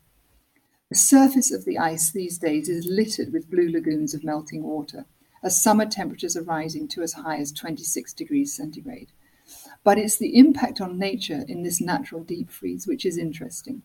The 0.89 0.95
surface 0.95 1.51
of 1.51 1.65
the 1.65 1.77
ice 1.77 2.11
these 2.11 2.37
days 2.37 2.69
is 2.69 2.85
littered 2.85 3.33
with 3.33 3.49
blue 3.49 3.69
lagoons 3.69 4.13
of 4.13 4.23
melting 4.23 4.63
water, 4.63 5.05
as 5.45 5.61
summer 5.61 5.85
temperatures 5.85 6.35
are 6.35 6.43
rising 6.43 6.87
to 6.87 7.03
as 7.03 7.13
high 7.13 7.37
as 7.37 7.51
26 7.51 8.13
degrees 8.13 8.51
centigrade. 8.51 9.11
But 9.83 9.99
it's 9.99 10.17
the 10.17 10.35
impact 10.35 10.81
on 10.81 10.97
nature 10.97 11.45
in 11.47 11.61
this 11.61 11.79
natural 11.79 12.23
deep 12.23 12.49
freeze 12.49 12.87
which 12.87 13.05
is 13.05 13.19
interesting. 13.19 13.83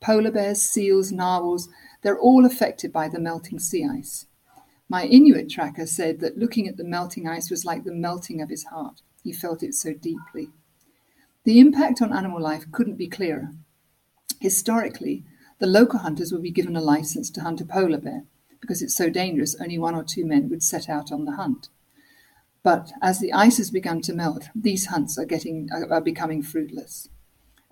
Polar 0.00 0.32
bears, 0.32 0.60
seals, 0.60 1.12
narwhals, 1.12 1.68
they're 2.02 2.18
all 2.18 2.44
affected 2.44 2.92
by 2.92 3.08
the 3.08 3.20
melting 3.20 3.60
sea 3.60 3.86
ice. 3.88 4.26
My 4.88 5.04
Inuit 5.04 5.48
tracker 5.48 5.86
said 5.86 6.18
that 6.18 6.36
looking 6.36 6.66
at 6.66 6.76
the 6.76 6.84
melting 6.84 7.28
ice 7.28 7.48
was 7.48 7.64
like 7.64 7.84
the 7.84 7.92
melting 7.92 8.42
of 8.42 8.48
his 8.48 8.64
heart. 8.64 9.02
He 9.22 9.32
felt 9.32 9.62
it 9.62 9.74
so 9.74 9.92
deeply. 9.94 10.50
The 11.44 11.60
impact 11.60 12.02
on 12.02 12.12
animal 12.12 12.42
life 12.42 12.64
couldn't 12.72 12.96
be 12.96 13.06
clearer. 13.06 13.52
Historically, 14.40 15.24
the 15.60 15.66
local 15.66 16.00
hunters 16.00 16.32
would 16.32 16.42
be 16.42 16.50
given 16.50 16.74
a 16.74 16.80
license 16.80 17.30
to 17.30 17.42
hunt 17.42 17.60
a 17.60 17.64
polar 17.64 17.98
bear. 17.98 18.24
Because 18.60 18.82
it's 18.82 18.96
so 18.96 19.08
dangerous, 19.08 19.56
only 19.60 19.78
one 19.78 19.94
or 19.94 20.04
two 20.04 20.24
men 20.24 20.48
would 20.48 20.62
set 20.62 20.88
out 20.88 21.12
on 21.12 21.24
the 21.24 21.36
hunt. 21.36 21.68
But 22.62 22.92
as 23.00 23.20
the 23.20 23.32
ice 23.32 23.58
has 23.58 23.70
begun 23.70 24.00
to 24.02 24.12
melt, 24.12 24.48
these 24.54 24.86
hunts 24.86 25.16
are, 25.18 25.24
getting, 25.24 25.68
are 25.72 26.00
becoming 26.00 26.42
fruitless. 26.42 27.08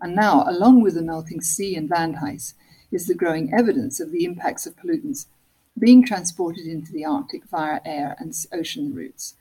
And 0.00 0.14
now, 0.14 0.44
along 0.46 0.82
with 0.82 0.94
the 0.94 1.02
melting 1.02 1.40
sea 1.40 1.74
and 1.74 1.90
land 1.90 2.16
ice, 2.22 2.54
is 2.92 3.06
the 3.06 3.14
growing 3.14 3.52
evidence 3.52 3.98
of 4.00 4.12
the 4.12 4.24
impacts 4.24 4.66
of 4.66 4.76
pollutants 4.76 5.26
being 5.78 6.04
transported 6.04 6.66
into 6.66 6.92
the 6.92 7.04
Arctic 7.04 7.44
via 7.46 7.80
air 7.84 8.16
and 8.18 8.34
ocean 8.52 8.94
routes. 8.94 9.34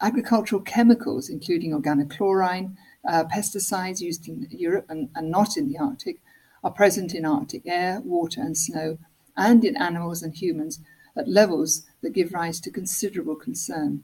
Agricultural 0.00 0.62
chemicals, 0.62 1.28
including 1.28 1.72
organochlorine, 1.72 2.76
uh, 3.06 3.24
pesticides 3.24 4.00
used 4.00 4.28
in 4.28 4.46
Europe 4.50 4.86
and, 4.88 5.10
and 5.14 5.30
not 5.30 5.56
in 5.56 5.68
the 5.68 5.78
Arctic, 5.78 6.20
are 6.64 6.70
present 6.70 7.14
in 7.14 7.24
Arctic 7.24 7.62
air, 7.66 8.00
water, 8.04 8.40
and 8.40 8.56
snow, 8.56 8.98
and 9.36 9.64
in 9.64 9.76
animals 9.76 10.22
and 10.22 10.34
humans 10.34 10.80
at 11.16 11.28
levels 11.28 11.84
that 12.02 12.12
give 12.12 12.32
rise 12.32 12.60
to 12.60 12.70
considerable 12.70 13.36
concern. 13.36 14.02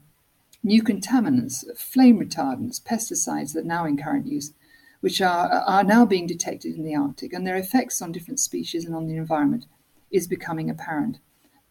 New 0.63 0.81
contaminants, 0.81 1.63
flame 1.77 2.19
retardants, 2.19 2.81
pesticides 2.81 3.53
that 3.53 3.61
are 3.61 3.67
now 3.67 3.85
in 3.85 3.97
current 3.97 4.27
use, 4.27 4.53
which 5.01 5.21
are, 5.21 5.49
are 5.49 5.83
now 5.83 6.05
being 6.05 6.25
detected 6.25 6.75
in 6.75 6.83
the 6.83 6.95
Arctic, 6.95 7.33
and 7.33 7.45
their 7.45 7.57
effects 7.57 8.01
on 8.01 8.11
different 8.11 8.39
species 8.39 8.85
and 8.85 8.95
on 8.95 9.07
the 9.07 9.17
environment 9.17 9.65
is 10.11 10.27
becoming 10.27 10.69
apparent. 10.69 11.19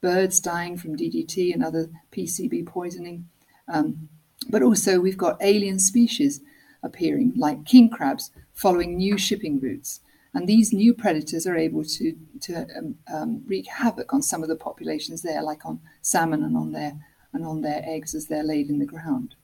Birds 0.02 0.40
dying 0.40 0.76
from 0.76 0.96
DDT 0.96 1.54
and 1.54 1.64
other 1.64 1.88
PCB 2.10 2.66
poisoning, 2.66 3.28
um, 3.68 4.08
but 4.50 4.62
also 4.62 5.00
we've 5.00 5.16
got 5.16 5.40
alien 5.40 5.78
species 5.78 6.40
appearing, 6.82 7.32
like 7.36 7.64
king 7.64 7.88
crabs, 7.88 8.30
following 8.52 8.96
new 8.96 9.16
shipping 9.16 9.60
routes. 9.60 10.00
And 10.34 10.48
these 10.48 10.72
new 10.72 10.94
predators 10.94 11.46
are 11.46 11.56
able 11.56 11.84
to, 11.84 12.16
to 12.40 12.66
um, 12.76 12.94
um, 13.12 13.42
wreak 13.46 13.66
havoc 13.66 14.14
on 14.14 14.22
some 14.22 14.42
of 14.42 14.48
the 14.48 14.56
populations 14.56 15.22
there, 15.22 15.42
like 15.42 15.66
on 15.66 15.80
salmon 16.00 16.42
and 16.42 16.56
on 16.56 16.72
their, 16.72 16.98
and 17.32 17.44
on 17.44 17.60
their 17.60 17.82
eggs 17.84 18.14
as 18.14 18.26
they're 18.26 18.42
laid 18.42 18.70
in 18.70 18.78
the 18.78 18.86
ground. 18.86 19.34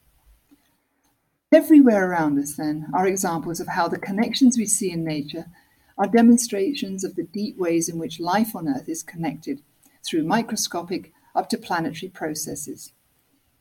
Everywhere 1.53 2.11
around 2.11 2.39
us, 2.39 2.55
then, 2.55 2.89
are 2.95 3.07
examples 3.07 3.61
of 3.61 3.69
how 3.69 3.89
the 3.89 3.99
connections 3.99 4.57
we 4.57 4.67
see 4.67 4.91
in 4.91 5.05
nature 5.05 5.47
are 5.97 6.07
demonstrations 6.07 7.05
of 7.05 7.17
the 7.17 7.25
deep 7.25 7.59
ways 7.59 7.89
in 7.89 7.99
which 7.99 8.21
life 8.21 8.55
on 8.55 8.69
Earth 8.69 8.89
is 8.89 9.03
connected 9.03 9.63
through 10.05 10.25
microscopic 10.25 11.13
up 11.35 11.49
to 11.51 11.59
planetary 11.59 12.11
processes. 12.11 12.93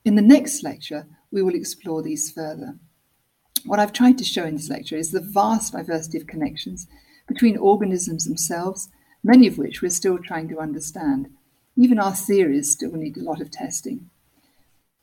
In 0.06 0.16
the 0.16 0.22
next 0.22 0.64
lecture, 0.64 1.08
we 1.32 1.42
will 1.42 1.56
explore 1.56 2.02
these 2.02 2.32
further. 2.32 2.78
What 3.66 3.80
I've 3.80 3.94
tried 3.94 4.18
to 4.20 4.24
show 4.24 4.46
in 4.46 4.56
this 4.56 4.70
lecture 4.70 4.96
is 4.96 5.12
the 5.12 5.20
vast 5.20 5.74
diversity 5.74 6.18
of 6.18 6.28
connections 6.28 6.88
between 7.28 7.58
organisms 7.58 8.26
themselves, 8.26 8.90
many 9.24 9.48
of 9.48 9.58
which 9.58 9.82
we're 9.82 9.90
still 9.90 10.18
trying 10.18 10.48
to 10.50 10.60
understand. 10.60 11.30
Even 11.76 12.00
our 12.00 12.16
theories 12.16 12.72
still 12.72 12.94
need 12.94 13.18
a 13.18 13.24
lot 13.24 13.42
of 13.42 13.52
testing. 13.52 14.10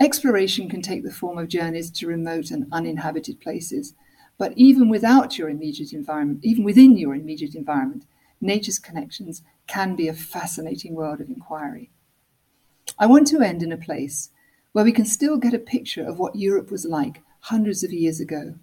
Exploration 0.00 0.68
can 0.68 0.82
take 0.82 1.04
the 1.04 1.12
form 1.12 1.38
of 1.38 1.48
journeys 1.48 1.90
to 1.90 2.06
remote 2.06 2.50
and 2.50 2.66
uninhabited 2.72 3.40
places, 3.40 3.94
but 4.38 4.52
even 4.56 4.88
without 4.88 5.38
your 5.38 5.48
immediate 5.48 5.92
environment, 5.92 6.40
even 6.42 6.64
within 6.64 6.96
your 6.96 7.14
immediate 7.14 7.54
environment, 7.54 8.04
nature's 8.40 8.78
connections 8.78 9.42
can 9.66 9.94
be 9.94 10.08
a 10.08 10.14
fascinating 10.14 10.94
world 10.94 11.20
of 11.20 11.28
inquiry. 11.28 11.90
I 12.98 13.06
want 13.06 13.28
to 13.28 13.40
end 13.40 13.62
in 13.62 13.72
a 13.72 13.76
place 13.76 14.30
where 14.72 14.84
we 14.84 14.92
can 14.92 15.04
still 15.04 15.36
get 15.36 15.54
a 15.54 15.58
picture 15.58 16.04
of 16.04 16.18
what 16.18 16.36
Europe 16.36 16.70
was 16.70 16.84
like 16.84 17.22
hundreds 17.40 17.84
of 17.84 17.92
years 17.92 18.18
ago. 18.18 18.56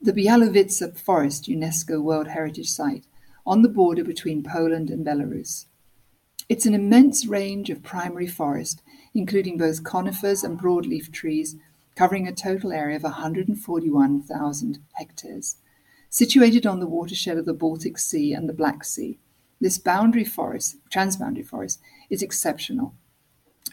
The 0.00 0.12
Białowieża 0.12 0.96
Forest 0.96 1.48
UNESCO 1.48 2.00
World 2.00 2.28
Heritage 2.28 2.70
Site 2.70 3.08
on 3.44 3.62
the 3.62 3.68
border 3.68 4.04
between 4.04 4.44
Poland 4.44 4.90
and 4.90 5.04
Belarus. 5.04 5.66
It's 6.48 6.66
an 6.66 6.74
immense 6.74 7.26
range 7.26 7.68
of 7.68 7.82
primary 7.82 8.28
forest, 8.28 8.80
including 9.12 9.58
both 9.58 9.82
conifers 9.82 10.44
and 10.44 10.56
broadleaf 10.56 11.10
trees, 11.10 11.56
covering 11.96 12.28
a 12.28 12.32
total 12.32 12.72
area 12.72 12.94
of 12.94 13.02
141,000 13.02 14.78
hectares. 14.92 15.56
Situated 16.08 16.64
on 16.64 16.78
the 16.78 16.86
watershed 16.86 17.36
of 17.36 17.44
the 17.44 17.52
Baltic 17.52 17.98
Sea 17.98 18.32
and 18.32 18.48
the 18.48 18.52
Black 18.52 18.84
Sea, 18.84 19.18
this 19.60 19.78
boundary 19.78 20.24
forest, 20.24 20.76
transboundary 20.90 21.44
forest, 21.44 21.80
is 22.08 22.22
exceptional. 22.22 22.94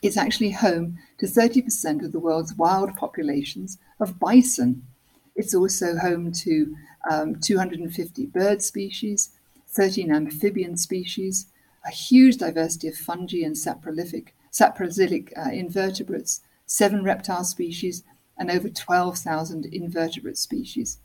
It's 0.01 0.17
actually 0.17 0.51
home 0.51 0.97
to 1.19 1.27
30% 1.27 2.03
of 2.03 2.11
the 2.11 2.19
world's 2.19 2.55
wild 2.55 2.95
populations 2.95 3.77
of 3.99 4.17
bison. 4.17 4.87
It's 5.35 5.53
also 5.53 5.97
home 5.97 6.31
to 6.31 6.75
um, 7.09 7.35
250 7.35 8.25
bird 8.27 8.61
species, 8.61 9.31
13 9.69 10.11
amphibian 10.11 10.77
species, 10.77 11.47
a 11.85 11.91
huge 11.91 12.37
diversity 12.37 12.87
of 12.87 12.95
fungi 12.95 13.43
and 13.43 13.55
saproxylic, 13.55 15.31
uh, 15.37 15.51
invertebrates, 15.51 16.41
seven 16.65 17.03
reptile 17.03 17.43
species, 17.43 18.03
and 18.37 18.49
over 18.49 18.69
12,000 18.69 19.65
invertebrate 19.65 20.37
species. 20.37 20.99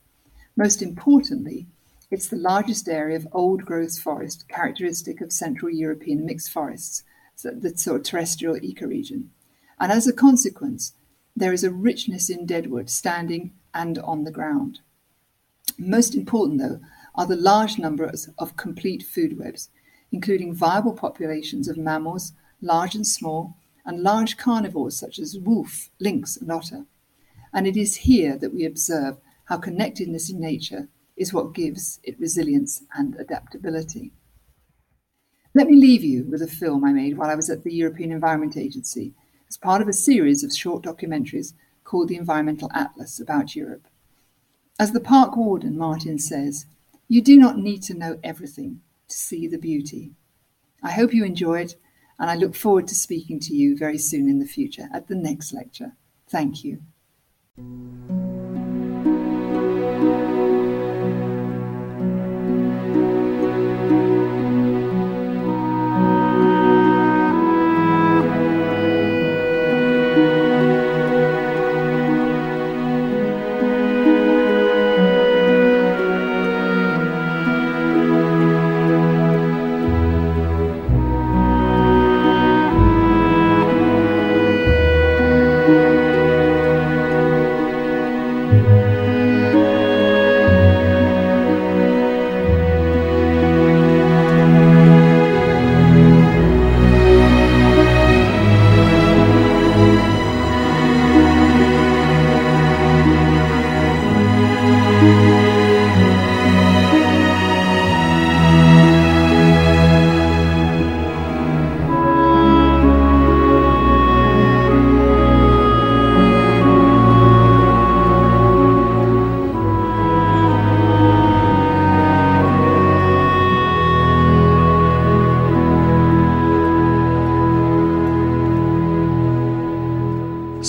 Most 0.56 0.82
importantly, 0.82 1.66
it's 2.10 2.28
the 2.28 2.36
largest 2.36 2.88
area 2.88 3.16
of 3.16 3.28
old 3.32 3.64
growth 3.64 3.98
forest 3.98 4.48
characteristic 4.48 5.20
of 5.20 5.32
Central 5.32 5.70
European 5.70 6.24
mixed 6.24 6.50
forests, 6.50 7.04
the 7.42 7.72
sort 7.76 8.00
of 8.00 8.06
terrestrial 8.06 8.56
ecoregion. 8.56 9.28
And 9.78 9.92
as 9.92 10.06
a 10.06 10.12
consequence, 10.12 10.92
there 11.36 11.52
is 11.52 11.64
a 11.64 11.70
richness 11.70 12.28
in 12.28 12.46
deadwood 12.46 12.90
standing 12.90 13.52
and 13.74 13.98
on 13.98 14.24
the 14.24 14.30
ground. 14.30 14.80
Most 15.78 16.14
important, 16.14 16.60
though, 16.60 16.80
are 17.14 17.26
the 17.26 17.36
large 17.36 17.78
numbers 17.78 18.28
of 18.38 18.56
complete 18.56 19.02
food 19.02 19.38
webs, 19.38 19.70
including 20.12 20.54
viable 20.54 20.92
populations 20.92 21.68
of 21.68 21.76
mammals, 21.76 22.32
large 22.60 22.94
and 22.94 23.06
small, 23.06 23.56
and 23.84 24.02
large 24.02 24.36
carnivores 24.36 24.96
such 24.96 25.18
as 25.18 25.38
wolf, 25.38 25.90
lynx, 25.98 26.36
and 26.36 26.50
otter. 26.52 26.86
And 27.52 27.66
it 27.66 27.76
is 27.76 27.96
here 27.96 28.36
that 28.36 28.54
we 28.54 28.64
observe 28.64 29.18
how 29.46 29.56
connectedness 29.56 30.30
in 30.30 30.40
nature 30.40 30.88
is 31.16 31.32
what 31.32 31.54
gives 31.54 32.00
it 32.02 32.18
resilience 32.20 32.82
and 32.94 33.16
adaptability. 33.16 34.12
Let 35.54 35.66
me 35.66 35.76
leave 35.76 36.04
you 36.04 36.24
with 36.24 36.42
a 36.42 36.46
film 36.46 36.84
I 36.84 36.92
made 36.92 37.18
while 37.18 37.28
I 37.28 37.34
was 37.34 37.50
at 37.50 37.64
the 37.64 37.74
European 37.74 38.12
Environment 38.12 38.56
Agency 38.56 39.14
as 39.48 39.56
part 39.56 39.82
of 39.82 39.88
a 39.88 39.92
series 39.92 40.44
of 40.44 40.52
short 40.52 40.84
documentaries 40.84 41.54
called 41.90 42.06
the 42.08 42.14
Environmental 42.14 42.70
Atlas 42.72 43.18
about 43.18 43.56
Europe. 43.56 43.88
As 44.78 44.92
the 44.92 45.00
park 45.00 45.36
warden, 45.36 45.76
Martin 45.76 46.20
says, 46.20 46.66
you 47.08 47.20
do 47.20 47.36
not 47.36 47.58
need 47.58 47.82
to 47.82 47.94
know 47.94 48.20
everything 48.22 48.80
to 49.08 49.16
see 49.16 49.48
the 49.48 49.58
beauty. 49.58 50.12
I 50.84 50.92
hope 50.92 51.12
you 51.12 51.24
enjoyed, 51.24 51.74
and 52.16 52.30
I 52.30 52.36
look 52.36 52.54
forward 52.54 52.86
to 52.88 52.94
speaking 52.94 53.40
to 53.40 53.56
you 53.56 53.76
very 53.76 53.98
soon 53.98 54.28
in 54.28 54.38
the 54.38 54.46
future 54.46 54.88
at 54.94 55.08
the 55.08 55.16
next 55.16 55.52
lecture. 55.52 55.96
Thank 56.28 56.62
you. 56.62 56.80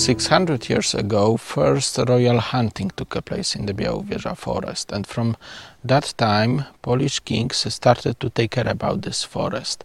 600 0.02 0.68
years 0.68 0.94
ago, 0.96 1.36
first 1.36 1.96
royal 2.08 2.40
hunting 2.40 2.90
took 2.96 3.24
place 3.24 3.54
in 3.54 3.66
the 3.66 3.72
Białowieża 3.72 4.36
forest, 4.36 4.92
and 4.92 5.06
from 5.06 5.36
that 5.84 6.12
time, 6.16 6.64
Polish 6.82 7.20
kings 7.20 7.72
started 7.72 8.18
to 8.18 8.28
take 8.28 8.50
care 8.50 8.68
about 8.68 9.02
this 9.02 9.22
forest. 9.22 9.84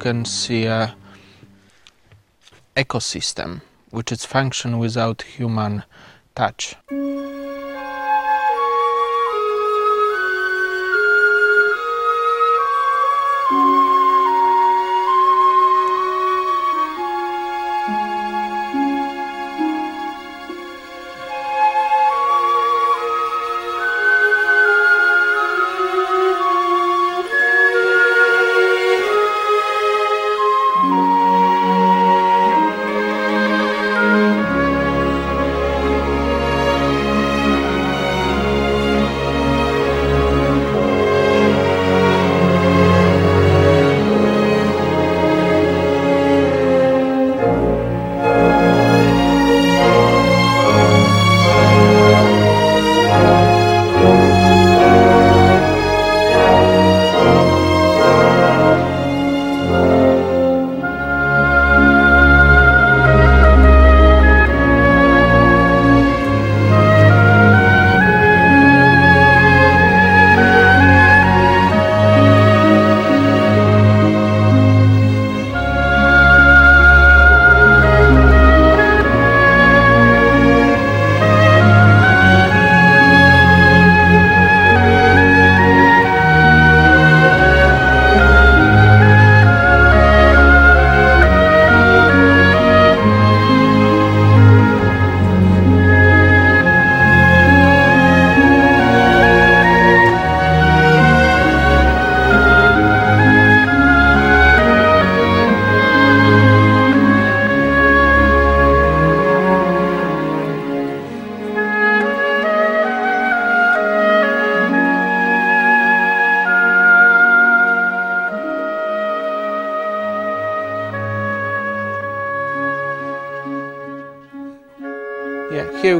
Can 0.00 0.24
see 0.24 0.64
a 0.64 0.96
ecosystem 2.74 3.60
which 3.90 4.10
is 4.10 4.24
function 4.24 4.78
without 4.78 5.22
human 5.22 5.82
touch. 6.34 6.74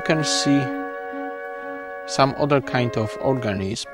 You 0.00 0.06
can 0.16 0.24
see 0.24 0.60
some 2.06 2.34
other 2.38 2.62
kind 2.62 2.96
of 2.96 3.14
organism. 3.20 3.92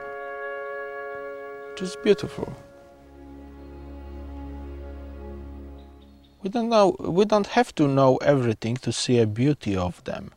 Just 1.77 2.01
beautiful. 2.05 2.55
We 6.43 6.51
don't 6.51 6.69
know 6.69 6.95
we 7.01 7.25
don't 7.25 7.49
have 7.49 7.75
to 7.75 7.89
know 7.89 8.19
everything 8.19 8.77
to 8.77 8.93
see 8.93 9.19
a 9.19 9.27
beauty 9.27 9.77
of 9.77 10.05
them. 10.05 10.31